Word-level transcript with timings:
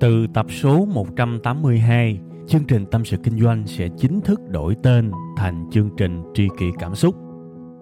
Từ 0.00 0.26
tập 0.34 0.46
số 0.48 0.84
182, 0.84 2.20
chương 2.48 2.64
trình 2.68 2.86
Tâm 2.90 3.04
sự 3.04 3.16
Kinh 3.16 3.40
doanh 3.40 3.66
sẽ 3.66 3.88
chính 3.98 4.20
thức 4.20 4.40
đổi 4.48 4.76
tên 4.82 5.10
thành 5.36 5.70
chương 5.72 5.90
trình 5.96 6.22
Tri 6.34 6.48
kỷ 6.58 6.66
Cảm 6.78 6.94
xúc. 6.94 7.14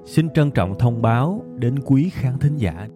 Xin 0.04 0.31
trân 0.35 0.51
trọng 0.51 0.79
thông 0.79 1.03
báo 1.03 1.45
đến 1.59 1.75
quý 1.85 2.11
khán 2.12 2.39
thính 2.39 2.57
giả. 2.57 2.89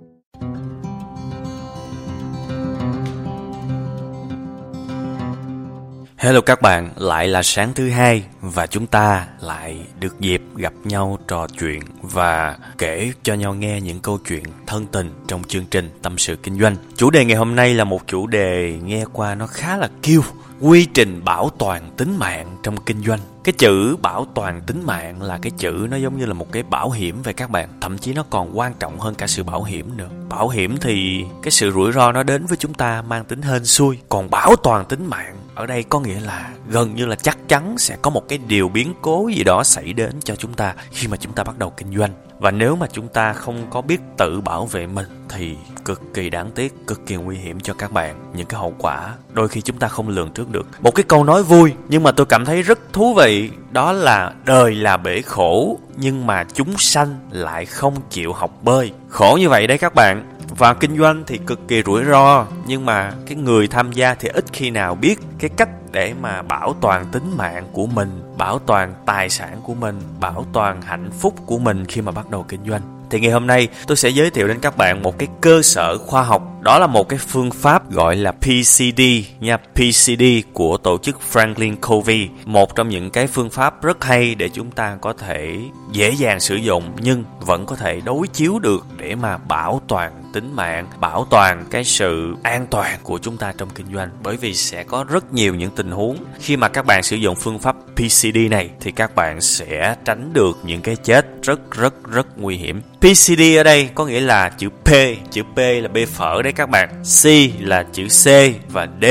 Hello 6.22 6.40
các 6.40 6.62
bạn, 6.62 6.90
lại 6.96 7.28
là 7.28 7.42
sáng 7.42 7.74
thứ 7.74 7.90
hai 7.90 8.24
và 8.40 8.66
chúng 8.66 8.86
ta 8.86 9.26
lại 9.40 9.86
được 10.00 10.20
dịp 10.20 10.42
gặp 10.56 10.72
nhau 10.84 11.18
trò 11.28 11.46
chuyện 11.60 11.82
và 12.02 12.58
kể 12.78 13.12
cho 13.22 13.34
nhau 13.34 13.54
nghe 13.54 13.80
những 13.80 14.00
câu 14.00 14.18
chuyện 14.28 14.42
thân 14.66 14.86
tình 14.86 15.10
trong 15.28 15.42
chương 15.44 15.64
trình 15.70 15.90
Tâm 16.02 16.18
sự 16.18 16.36
Kinh 16.36 16.60
doanh. 16.60 16.76
Chủ 16.96 17.10
đề 17.10 17.24
ngày 17.24 17.36
hôm 17.36 17.56
nay 17.56 17.74
là 17.74 17.84
một 17.84 18.06
chủ 18.06 18.26
đề 18.26 18.78
nghe 18.84 19.04
qua 19.12 19.34
nó 19.34 19.46
khá 19.46 19.76
là 19.76 19.88
kêu, 20.02 20.22
quy 20.60 20.86
trình 20.94 21.24
bảo 21.24 21.50
toàn 21.58 21.90
tính 21.96 22.16
mạng 22.18 22.56
trong 22.62 22.76
kinh 22.76 23.02
doanh. 23.02 23.20
Cái 23.44 23.52
chữ 23.52 23.96
bảo 24.02 24.26
toàn 24.34 24.60
tính 24.60 24.82
mạng 24.86 25.22
là 25.22 25.38
cái 25.42 25.50
chữ 25.58 25.86
nó 25.90 25.96
giống 25.96 26.18
như 26.18 26.26
là 26.26 26.34
một 26.34 26.52
cái 26.52 26.62
bảo 26.62 26.90
hiểm 26.90 27.22
về 27.22 27.32
các 27.32 27.50
bạn, 27.50 27.68
thậm 27.80 27.98
chí 27.98 28.12
nó 28.12 28.24
còn 28.30 28.58
quan 28.58 28.74
trọng 28.80 29.00
hơn 29.00 29.14
cả 29.14 29.26
sự 29.26 29.42
bảo 29.42 29.62
hiểm 29.62 29.96
nữa. 29.96 30.08
Bảo 30.28 30.48
hiểm 30.48 30.76
thì 30.80 31.24
cái 31.42 31.50
sự 31.50 31.70
rủi 31.70 31.92
ro 31.92 32.12
nó 32.12 32.22
đến 32.22 32.46
với 32.46 32.56
chúng 32.56 32.74
ta 32.74 33.02
mang 33.02 33.24
tính 33.24 33.42
hên 33.42 33.64
xui, 33.64 33.98
còn 34.08 34.30
bảo 34.30 34.56
toàn 34.56 34.84
tính 34.84 35.06
mạng 35.06 35.36
ở 35.54 35.66
đây 35.66 35.82
có 35.82 36.00
nghĩa 36.00 36.20
là 36.20 36.50
gần 36.68 36.94
như 36.94 37.06
là 37.06 37.16
chắc 37.16 37.38
chắn 37.48 37.78
sẽ 37.78 37.96
có 38.02 38.10
một 38.10 38.28
cái 38.28 38.38
điều 38.38 38.68
biến 38.68 38.94
cố 39.02 39.28
gì 39.34 39.44
đó 39.44 39.64
xảy 39.64 39.92
đến 39.92 40.20
cho 40.24 40.36
chúng 40.36 40.54
ta 40.54 40.74
khi 40.90 41.08
mà 41.08 41.16
chúng 41.16 41.32
ta 41.32 41.44
bắt 41.44 41.58
đầu 41.58 41.70
kinh 41.70 41.98
doanh. 41.98 42.10
Và 42.38 42.50
nếu 42.50 42.76
mà 42.76 42.86
chúng 42.92 43.08
ta 43.08 43.32
không 43.32 43.66
có 43.70 43.80
biết 43.80 44.00
tự 44.16 44.40
bảo 44.40 44.66
vệ 44.66 44.86
mình 44.86 45.06
thì 45.28 45.56
cực 45.84 46.14
kỳ 46.14 46.30
đáng 46.30 46.50
tiếc, 46.50 46.86
cực 46.86 47.06
kỳ 47.06 47.14
nguy 47.14 47.36
hiểm 47.36 47.60
cho 47.60 47.74
các 47.74 47.92
bạn. 47.92 48.32
Những 48.34 48.46
cái 48.46 48.60
hậu 48.60 48.74
quả 48.78 49.14
đôi 49.32 49.48
khi 49.48 49.60
chúng 49.60 49.78
ta 49.78 49.88
không 49.88 50.08
lường 50.08 50.30
trước 50.30 50.50
được. 50.50 50.66
Một 50.80 50.94
cái 50.94 51.04
câu 51.08 51.24
nói 51.24 51.42
vui 51.42 51.72
nhưng 51.88 52.02
mà 52.02 52.12
tôi 52.12 52.26
cảm 52.26 52.44
thấy 52.44 52.62
rất 52.62 52.92
thú 52.92 53.14
vị, 53.14 53.50
đó 53.70 53.92
là 53.92 54.32
đời 54.44 54.74
là 54.74 54.96
bể 54.96 55.22
khổ 55.22 55.78
nhưng 55.96 56.26
mà 56.26 56.44
chúng 56.54 56.74
sanh 56.78 57.16
lại 57.30 57.66
không 57.66 57.94
chịu 58.10 58.32
học 58.32 58.50
bơi. 58.62 58.92
Khổ 59.08 59.36
như 59.40 59.48
vậy 59.48 59.66
đấy 59.66 59.78
các 59.78 59.94
bạn 59.94 60.24
và 60.62 60.74
kinh 60.74 60.98
doanh 60.98 61.24
thì 61.26 61.38
cực 61.46 61.68
kỳ 61.68 61.82
rủi 61.86 62.04
ro, 62.04 62.46
nhưng 62.66 62.86
mà 62.86 63.12
cái 63.26 63.36
người 63.36 63.68
tham 63.68 63.92
gia 63.92 64.14
thì 64.14 64.28
ít 64.28 64.44
khi 64.52 64.70
nào 64.70 64.94
biết 64.94 65.14
cái 65.38 65.50
cách 65.56 65.68
để 65.92 66.14
mà 66.20 66.42
bảo 66.42 66.74
toàn 66.80 67.06
tính 67.12 67.36
mạng 67.36 67.64
của 67.72 67.86
mình, 67.86 68.22
bảo 68.38 68.58
toàn 68.58 68.94
tài 69.06 69.28
sản 69.28 69.60
của 69.62 69.74
mình, 69.74 70.00
bảo 70.20 70.46
toàn 70.52 70.82
hạnh 70.82 71.10
phúc 71.20 71.34
của 71.46 71.58
mình 71.58 71.84
khi 71.86 72.00
mà 72.00 72.12
bắt 72.12 72.30
đầu 72.30 72.44
kinh 72.48 72.60
doanh 72.68 72.91
thì 73.12 73.20
ngày 73.20 73.30
hôm 73.30 73.46
nay 73.46 73.68
tôi 73.86 73.96
sẽ 73.96 74.08
giới 74.08 74.30
thiệu 74.30 74.48
đến 74.48 74.58
các 74.60 74.76
bạn 74.76 75.02
một 75.02 75.18
cái 75.18 75.28
cơ 75.40 75.62
sở 75.62 75.98
khoa 75.98 76.22
học. 76.22 76.42
Đó 76.60 76.78
là 76.78 76.86
một 76.86 77.08
cái 77.08 77.18
phương 77.18 77.50
pháp 77.50 77.90
gọi 77.90 78.16
là 78.16 78.32
PCD 78.32 79.02
nha. 79.40 79.56
PCD 79.56 80.22
của 80.52 80.76
tổ 80.76 80.98
chức 80.98 81.18
Franklin 81.32 81.76
Covey. 81.88 82.28
Một 82.44 82.76
trong 82.76 82.88
những 82.88 83.10
cái 83.10 83.26
phương 83.26 83.50
pháp 83.50 83.82
rất 83.82 84.04
hay 84.04 84.34
để 84.34 84.48
chúng 84.48 84.70
ta 84.70 84.96
có 85.00 85.12
thể 85.12 85.58
dễ 85.92 86.10
dàng 86.10 86.40
sử 86.40 86.54
dụng 86.54 86.84
nhưng 87.00 87.24
vẫn 87.40 87.66
có 87.66 87.76
thể 87.76 88.00
đối 88.04 88.28
chiếu 88.28 88.58
được 88.58 88.86
để 88.96 89.14
mà 89.14 89.38
bảo 89.38 89.80
toàn 89.88 90.22
tính 90.32 90.56
mạng, 90.56 90.86
bảo 91.00 91.26
toàn 91.30 91.64
cái 91.70 91.84
sự 91.84 92.34
an 92.42 92.66
toàn 92.70 92.98
của 93.02 93.18
chúng 93.18 93.36
ta 93.36 93.52
trong 93.58 93.70
kinh 93.70 93.94
doanh. 93.94 94.10
Bởi 94.22 94.36
vì 94.36 94.54
sẽ 94.54 94.84
có 94.84 95.04
rất 95.08 95.32
nhiều 95.32 95.54
những 95.54 95.70
tình 95.70 95.90
huống 95.90 96.16
khi 96.40 96.56
mà 96.56 96.68
các 96.68 96.86
bạn 96.86 97.02
sử 97.02 97.16
dụng 97.16 97.36
phương 97.36 97.58
pháp 97.58 97.76
PCD 97.96 98.36
này 98.50 98.70
thì 98.80 98.90
các 98.90 99.14
bạn 99.14 99.40
sẽ 99.40 99.96
tránh 100.04 100.32
được 100.32 100.58
những 100.64 100.80
cái 100.80 100.96
chết 100.96 101.26
rất 101.42 101.70
rất 101.70 101.94
rất 102.10 102.38
nguy 102.38 102.56
hiểm. 102.56 102.82
PCD 103.02 103.56
ở 103.56 103.62
đây 103.62 103.88
có 103.94 104.06
nghĩa 104.06 104.20
là 104.20 104.48
chữ 104.48 104.68
P 104.68 104.88
chữ 105.30 105.42
P 105.54 105.58
là 105.58 105.88
B 105.88 105.96
phở 106.14 106.42
đấy 106.42 106.52
các 106.52 106.70
bạn. 106.70 106.88
C 107.22 107.26
là 107.60 107.84
chữ 107.92 108.06
C 108.08 108.26
và 108.68 108.88
D 109.02 109.04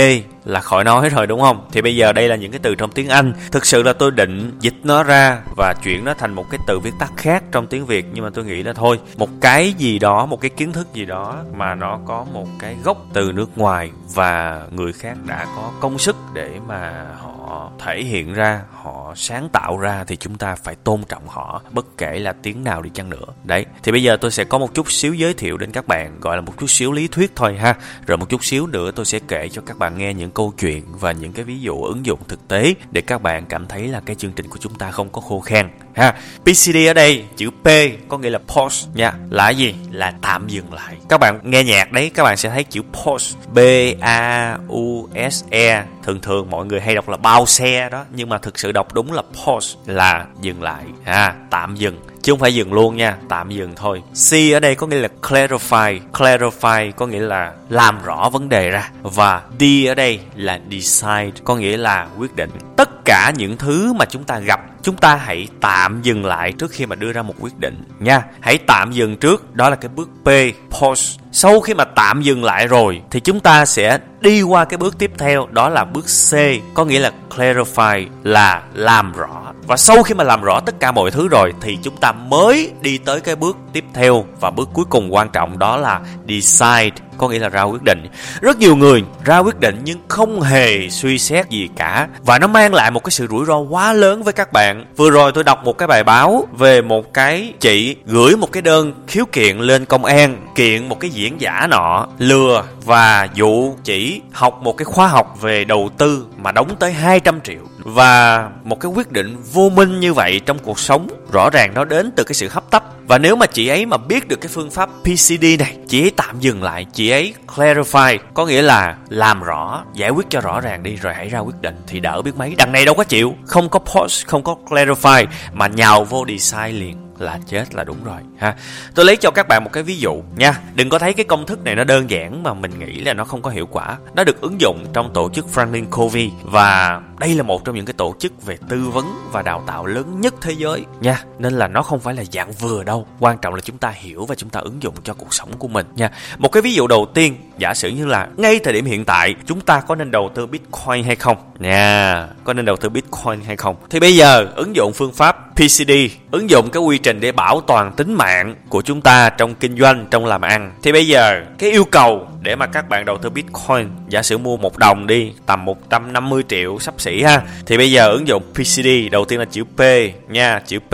là 0.46 0.60
khỏi 0.60 0.84
nói 0.84 1.10
rồi 1.10 1.28
đúng 1.28 1.42
không? 1.42 1.68
Thì 1.72 1.82
bây 1.82 1.96
giờ 1.96 2.14
đây 2.14 2.30
là 2.30 2.36
những 2.36 2.52
cái 2.52 2.60
từ 2.64 2.76
trong 2.76 2.92
tiếng 2.92 3.10
Anh. 3.10 3.34
Thực 3.52 3.66
sự 3.66 3.84
là 3.84 3.94
tôi 3.94 4.12
định 4.12 4.58
dịch 4.60 4.76
nó 4.84 5.04
ra 5.04 5.42
và 5.58 5.74
chuyển 5.84 6.06
nó 6.06 6.14
thành 6.14 6.34
một 6.34 6.46
cái 6.50 6.60
từ 6.68 6.80
viết 6.80 6.94
tắt 7.00 7.12
khác 7.18 7.44
trong 7.52 7.68
tiếng 7.68 7.86
Việt 7.86 8.06
nhưng 8.14 8.24
mà 8.24 8.30
tôi 8.34 8.46
nghĩ 8.46 8.64
là 8.64 8.74
thôi, 8.74 9.00
một 9.18 9.30
cái 9.42 9.74
gì 9.74 10.00
đó, 10.00 10.26
một 10.26 10.42
cái 10.42 10.50
kiến 10.50 10.74
thức 10.74 10.94
gì 10.94 11.06
đó 11.06 11.44
mà 11.54 11.76
nó 11.76 12.00
có 12.06 12.26
một 12.34 12.48
cái 12.60 12.76
gốc 12.84 12.98
từ 13.14 13.32
nước 13.32 13.58
ngoài 13.58 13.92
và 14.14 14.62
người 14.72 14.94
khác 14.94 15.18
đã 15.26 15.46
có 15.56 15.72
công 15.80 15.98
sức 15.98 16.16
để 16.34 16.52
mà 16.68 17.06
họ 17.20 17.72
thể 17.80 18.04
hiện 18.04 18.34
ra, 18.34 18.62
họ 18.72 19.14
sáng 19.16 19.50
tạo 19.50 19.78
ra 19.78 20.04
thì 20.08 20.16
chúng 20.16 20.36
ta 20.36 20.56
phải 20.56 20.76
tôn 20.76 21.04
trọng 21.10 21.28
họ 21.28 21.62
bất 21.72 21.86
kể 21.98 22.20
là 22.20 22.34
tiếng 22.44 22.64
nào 22.64 22.82
đi 22.82 22.90
chăng 22.94 23.10
nữa. 23.10 23.26
Đấy, 23.44 23.66
thì 23.84 23.92
bây 23.92 24.04
giờ 24.04 24.18
tôi 24.22 24.32
sẽ 24.32 24.44
có 24.44 24.58
một 24.58 24.74
chút 24.74 24.92
xíu 24.92 25.14
giới 25.14 25.34
thiệu 25.34 25.58
đến 25.58 25.72
các 25.72 25.88
bạn, 25.88 26.20
gọi 26.22 26.36
là 26.38 26.42
một 26.42 26.54
chút 26.60 26.70
xíu 26.70 26.92
lý 26.92 27.08
thuyết 27.08 27.36
thôi 27.36 27.58
ha. 27.58 27.76
Rồi 28.08 28.18
một 28.18 28.30
chút 28.30 28.44
xíu 28.44 28.68
nữa 28.68 28.92
tôi 28.92 29.06
sẽ 29.06 29.20
kể 29.28 29.50
cho 29.50 29.62
các 29.66 29.78
bạn 29.78 29.98
nghe 29.98 30.14
những 30.14 30.31
những 30.32 30.36
câu 30.36 30.54
chuyện 30.60 30.84
và 31.00 31.12
những 31.12 31.34
cái 31.34 31.46
ví 31.46 31.60
dụ 31.60 31.84
ứng 31.84 32.06
dụng 32.06 32.20
thực 32.28 32.48
tế 32.48 32.74
để 32.92 33.02
các 33.02 33.22
bạn 33.22 33.46
cảm 33.46 33.68
thấy 33.68 33.88
là 33.88 34.00
cái 34.06 34.16
chương 34.16 34.32
trình 34.32 34.48
của 34.48 34.58
chúng 34.60 34.76
ta 34.76 34.92
không 34.92 35.10
có 35.10 35.22
khô 35.22 35.40
khan, 35.40 35.70
ha? 35.96 36.14
PCD 36.44 36.88
ở 36.88 36.94
đây, 36.94 37.24
chữ 37.38 37.50
P 37.64 37.68
có 38.08 38.18
nghĩa 38.18 38.30
là 38.30 38.40
pause 38.48 38.88
nha. 38.94 39.14
Là 39.30 39.50
gì? 39.50 39.76
Là 39.92 40.14
tạm 40.22 40.48
dừng 40.48 40.74
lại. 40.74 40.96
Các 41.10 41.18
bạn 41.18 41.40
nghe 41.44 41.64
nhạc 41.64 41.92
đấy, 41.92 42.12
các 42.14 42.24
bạn 42.24 42.38
sẽ 42.38 42.50
thấy 42.50 42.64
chữ 42.64 42.82
pause. 42.94 43.38
B 43.54 43.60
A 44.02 44.58
U 44.68 45.10
S 45.32 45.44
E. 45.50 45.84
Thường 46.04 46.22
thường 46.22 46.50
mọi 46.50 46.66
người 46.66 46.82
hay 46.82 46.96
đọc 46.96 47.10
là 47.10 47.18
bao 47.18 47.46
xe 47.46 47.90
đó, 47.90 48.06
nhưng 48.16 48.30
mà 48.30 48.38
thực 48.38 48.60
sự 48.60 48.72
đọc 48.72 48.94
đúng 48.94 49.14
là 49.14 49.22
pause, 49.46 49.76
là 49.86 50.26
dừng 50.42 50.64
lại, 50.64 50.84
ha? 51.04 51.36
Tạm 51.50 51.76
dừng 51.76 52.00
chứ 52.22 52.32
không 52.32 52.40
phải 52.40 52.56
dừng 52.56 52.74
luôn 52.74 52.98
nha, 52.98 53.18
tạm 53.30 53.50
dừng 53.50 53.74
thôi. 53.76 54.02
C 54.30 54.34
ở 54.54 54.60
đây 54.60 54.76
có 54.76 54.88
nghĩa 54.88 54.98
là 54.98 55.08
clarify. 55.22 56.00
Clarify 56.14 56.92
có 56.92 57.08
nghĩa 57.08 57.20
là 57.20 57.52
làm 57.70 58.04
rõ 58.04 58.30
vấn 58.30 58.50
đề 58.50 58.70
ra. 58.70 58.90
Và 59.02 59.42
D 59.60 59.64
ở 59.88 59.96
đây 59.96 60.20
là 60.36 60.60
decide, 60.72 61.32
có 61.44 61.56
nghĩa 61.56 61.78
là 61.78 62.08
quyết 62.18 62.36
định. 62.36 62.50
Tất 62.78 62.90
cả 63.06 63.32
những 63.36 63.58
thứ 63.58 63.94
mà 63.94 64.06
chúng 64.06 64.24
ta 64.24 64.40
gặp, 64.40 64.60
chúng 64.84 64.96
ta 64.96 65.16
hãy 65.16 65.48
tạm 65.62 66.02
dừng 66.02 66.26
lại 66.26 66.52
trước 66.52 66.72
khi 66.72 66.86
mà 66.86 66.96
đưa 66.96 67.12
ra 67.12 67.22
một 67.22 67.34
quyết 67.40 67.60
định 67.60 67.84
nha. 68.00 68.24
Hãy 68.40 68.58
tạm 68.58 68.92
dừng 68.92 69.18
trước, 69.18 69.56
đó 69.56 69.70
là 69.70 69.76
cái 69.76 69.90
bước 69.96 70.10
P, 70.24 70.28
pause. 70.72 71.18
Sau 71.32 71.60
khi 71.60 71.74
mà 71.74 71.84
tạm 71.84 72.22
dừng 72.22 72.44
lại 72.44 72.68
rồi, 72.68 73.02
thì 73.12 73.20
chúng 73.20 73.40
ta 73.40 73.66
sẽ 73.66 74.00
đi 74.20 74.42
qua 74.42 74.66
cái 74.66 74.78
bước 74.78 74.98
tiếp 74.98 75.12
theo, 75.18 75.48
đó 75.52 75.70
là 75.70 75.86
bước 75.86 76.06
C. 76.32 76.34
Có 76.74 76.86
nghĩa 76.86 77.00
là 77.00 77.12
clarify, 77.30 78.08
là 78.24 78.62
làm 78.74 79.14
rõ 79.14 79.51
và 79.68 79.78
sau 79.78 80.04
khi 80.04 80.14
mà 80.14 80.24
làm 80.24 80.42
rõ 80.42 80.60
tất 80.60 80.80
cả 80.80 80.92
mọi 80.92 81.12
thứ 81.12 81.28
rồi, 81.28 81.54
thì 81.62 81.78
chúng 81.84 81.98
ta 81.98 82.12
mới 82.12 82.72
đi 82.82 82.98
tới 82.98 83.20
cái 83.20 83.36
bước 83.36 83.58
tiếp 83.74 83.86
theo. 83.94 84.26
Và 84.40 84.50
bước 84.50 84.70
cuối 84.74 84.86
cùng 84.90 85.14
quan 85.14 85.30
trọng 85.30 85.60
đó 85.60 85.78
là 85.78 86.00
decide, 86.28 86.90
có 87.18 87.30
nghĩa 87.30 87.40
là 87.40 87.50
ra 87.50 87.64
quyết 87.64 87.84
định. 87.84 88.08
Rất 88.42 88.58
nhiều 88.58 88.76
người 88.76 89.04
ra 89.26 89.40
quyết 89.40 89.60
định 89.60 89.82
nhưng 89.84 89.98
không 90.08 90.42
hề 90.42 90.90
suy 90.90 91.18
xét 91.18 91.50
gì 91.50 91.70
cả. 91.78 92.08
Và 92.26 92.40
nó 92.40 92.48
mang 92.48 92.74
lại 92.74 92.92
một 92.92 93.04
cái 93.04 93.12
sự 93.12 93.28
rủi 93.28 93.46
ro 93.46 93.58
quá 93.58 93.94
lớn 93.94 94.24
với 94.24 94.34
các 94.34 94.54
bạn. 94.54 94.86
Vừa 94.98 95.10
rồi 95.10 95.32
tôi 95.32 95.44
đọc 95.44 95.64
một 95.64 95.78
cái 95.78 95.88
bài 95.88 96.04
báo 96.04 96.48
về 96.58 96.82
một 96.82 97.14
cái 97.14 97.54
chị 97.60 97.96
gửi 98.06 98.36
một 98.36 98.52
cái 98.52 98.62
đơn 98.62 98.94
khiếu 99.08 99.26
kiện 99.32 99.58
lên 99.58 99.86
công 99.86 100.06
an, 100.06 100.48
kiện 100.56 100.90
một 100.90 101.00
cái 101.00 101.10
diễn 101.10 101.42
giả 101.42 101.68
nọ 101.70 102.08
lừa 102.18 102.64
và 102.86 103.28
dụ 103.34 103.74
chỉ 103.84 104.22
học 104.32 104.60
một 104.64 104.78
cái 104.78 104.86
khóa 104.86 105.08
học 105.08 105.42
về 105.42 105.64
đầu 105.64 105.90
tư 105.98 106.26
mà 106.38 106.52
đóng 106.52 106.76
tới 106.80 106.92
200 106.92 107.42
triệu 107.42 107.71
và 107.84 108.50
một 108.64 108.80
cái 108.80 108.92
quyết 108.96 109.12
định 109.12 109.38
vô 109.54 109.70
minh 109.70 110.00
như 110.00 110.14
vậy 110.14 110.42
trong 110.46 110.60
cuộc 110.60 110.80
sống, 110.80 111.08
rõ 111.32 111.50
ràng 111.50 111.74
nó 111.74 111.86
đến 111.86 112.12
từ 112.16 112.24
cái 112.24 112.34
sự 112.34 112.48
hấp 112.52 112.72
tấp. 112.72 112.84
Và 113.08 113.18
nếu 113.18 113.36
mà 113.36 113.46
chị 113.46 113.68
ấy 113.68 113.86
mà 113.86 113.98
biết 113.98 114.28
được 114.28 114.42
cái 114.42 114.50
phương 114.54 114.72
pháp 114.72 114.90
PCD 115.04 115.46
này, 115.60 115.78
chị 115.88 116.04
ấy 116.04 116.12
tạm 116.16 116.40
dừng 116.40 116.64
lại, 116.64 116.86
chị 116.94 117.10
ấy 117.10 117.34
clarify, 117.56 118.18
có 118.34 118.46
nghĩa 118.46 118.62
là 118.62 118.96
làm 119.10 119.44
rõ, 119.44 119.84
giải 119.94 120.10
quyết 120.10 120.26
cho 120.30 120.42
rõ 120.42 120.62
ràng 120.62 120.84
đi, 120.84 120.96
rồi 120.96 121.14
hãy 121.14 121.30
ra 121.30 121.40
quyết 121.40 121.62
định 121.62 121.76
thì 121.88 122.00
đỡ 122.00 122.22
biết 122.22 122.36
mấy. 122.38 122.56
Đằng 122.58 122.72
này 122.72 122.86
đâu 122.86 122.96
có 122.96 123.04
chịu, 123.04 123.36
không 123.46 123.70
có 123.70 123.80
pause, 123.80 124.26
không 124.28 124.44
có 124.44 124.56
clarify, 124.66 125.26
mà 125.54 125.68
nhào 125.68 126.04
vô 126.04 126.26
decide 126.28 126.70
liền, 126.70 126.98
là 127.20 127.40
chết 127.48 127.76
là 127.76 127.84
đúng 127.84 128.04
rồi, 128.04 128.22
ha. 128.38 128.56
Tôi 128.96 129.06
lấy 129.06 129.16
cho 129.16 129.32
các 129.32 129.48
bạn 129.48 129.64
một 129.64 129.70
cái 129.74 129.84
ví 129.84 129.98
dụ 129.98 130.24
nha. 130.36 130.58
Đừng 130.74 130.90
có 130.90 131.00
thấy 131.00 131.14
cái 131.14 131.26
công 131.26 131.46
thức 131.46 131.64
này 131.64 131.76
nó 131.76 131.84
đơn 131.84 132.10
giản 132.10 132.44
mà 132.44 132.54
mình 132.54 132.80
nghĩ 132.80 133.00
là 133.00 133.14
nó 133.14 133.26
không 133.26 133.42
có 133.42 133.50
hiệu 133.50 133.68
quả. 133.72 133.98
Nó 134.16 134.24
được 134.24 134.42
ứng 134.42 134.62
dụng 134.62 134.86
trong 134.94 135.14
tổ 135.14 135.30
chức 135.30 135.46
Franklin 135.54 135.86
Covey 135.90 136.32
và 136.44 137.02
đây 137.22 137.36
là 137.36 137.44
một 137.44 137.66
trong 137.66 137.76
những 137.76 137.86
cái 137.86 137.94
tổ 137.94 138.16
chức 138.20 138.46
về 138.46 138.58
tư 138.70 138.90
vấn 138.94 139.06
và 139.32 139.42
đào 139.42 139.64
tạo 139.68 139.86
lớn 139.86 140.22
nhất 140.22 140.34
thế 140.42 140.52
giới. 140.52 140.86
Nha, 141.02 141.24
nên 141.40 141.54
là 141.54 141.68
nó 141.68 141.82
không 141.82 142.00
phải 142.00 142.14
là 142.14 142.24
dạng 142.32 142.52
vừa 142.52 142.84
đâu. 142.84 143.08
Quan 143.20 143.38
trọng 143.38 143.54
là 143.54 143.62
chúng 143.62 143.78
ta 143.78 143.90
hiểu 143.90 144.26
và 144.26 144.36
chúng 144.36 144.50
ta 144.50 144.60
ứng 144.60 144.84
dụng 144.84 144.96
cho 145.04 145.14
cuộc 145.14 145.34
sống 145.34 145.50
của 145.60 145.68
mình. 145.68 145.86
Nha, 145.96 146.12
một 146.38 146.52
cái 146.52 146.62
ví 146.62 146.74
dụ 146.74 146.88
đầu 146.88 147.08
tiên, 147.14 147.36
giả 147.58 147.74
sử 147.74 147.90
như 147.90 148.06
là 148.06 148.28
ngay 148.38 148.60
thời 148.64 148.74
điểm 148.74 148.86
hiện 148.86 149.06
tại, 149.06 149.36
chúng 149.46 149.62
ta 149.62 149.82
có 149.82 149.96
nên 149.96 150.12
đầu 150.12 150.30
tư 150.36 150.48
bitcoin 150.48 151.04
hay 151.04 151.16
không? 151.16 151.38
Nha, 151.60 152.28
có 152.44 152.54
nên 152.54 152.66
đầu 152.66 152.76
tư 152.76 152.90
bitcoin 152.90 153.42
hay 153.46 153.56
không? 153.56 153.76
Thì 153.90 154.00
bây 154.00 154.16
giờ, 154.16 154.48
ứng 154.56 154.76
dụng 154.76 154.94
phương 154.94 155.14
pháp 155.14 155.38
PCD 155.56 155.92
ứng 156.32 156.50
dụng 156.50 156.70
cái 156.70 156.84
quy 156.84 156.98
trình 156.98 157.20
để 157.20 157.32
bảo 157.32 157.62
toàn 157.62 157.92
tính 157.92 158.14
mạng 158.14 158.56
của 158.70 158.82
chúng 158.82 159.02
ta 159.02 159.30
trong 159.30 159.56
kinh 159.56 159.78
doanh, 159.78 160.06
trong 160.12 160.26
làm 160.26 160.42
ăn. 160.42 160.72
Thì 160.84 160.92
bây 160.92 161.08
giờ, 161.08 161.42
cái 161.58 161.72
yêu 161.72 161.86
cầu 161.92 162.28
để 162.42 162.56
mà 162.56 162.66
các 162.66 162.90
bạn 162.90 163.06
đầu 163.06 163.18
tư 163.18 163.30
bitcoin. 163.30 163.90
Giả 164.08 164.22
sử 164.22 164.38
mua 164.38 164.58
một 164.58 164.78
đồng 164.78 165.08
đi, 165.08 165.34
tầm 165.46 165.66
150 165.66 166.44
triệu 166.48 166.80
sắp 166.80 166.94
xỉ 166.98 167.24
ha. 167.24 167.42
Thì 167.66 167.78
bây 167.78 167.92
giờ 167.92 168.10
ứng 168.10 168.28
dụng 168.28 168.44
PCD 168.54 168.88
đầu 169.12 169.26
tiên 169.26 169.40
là 169.40 169.46
chữ 169.46 169.64
P 169.64 169.82
nha, 170.30 170.60
chữ 170.66 170.80
P. 170.80 170.94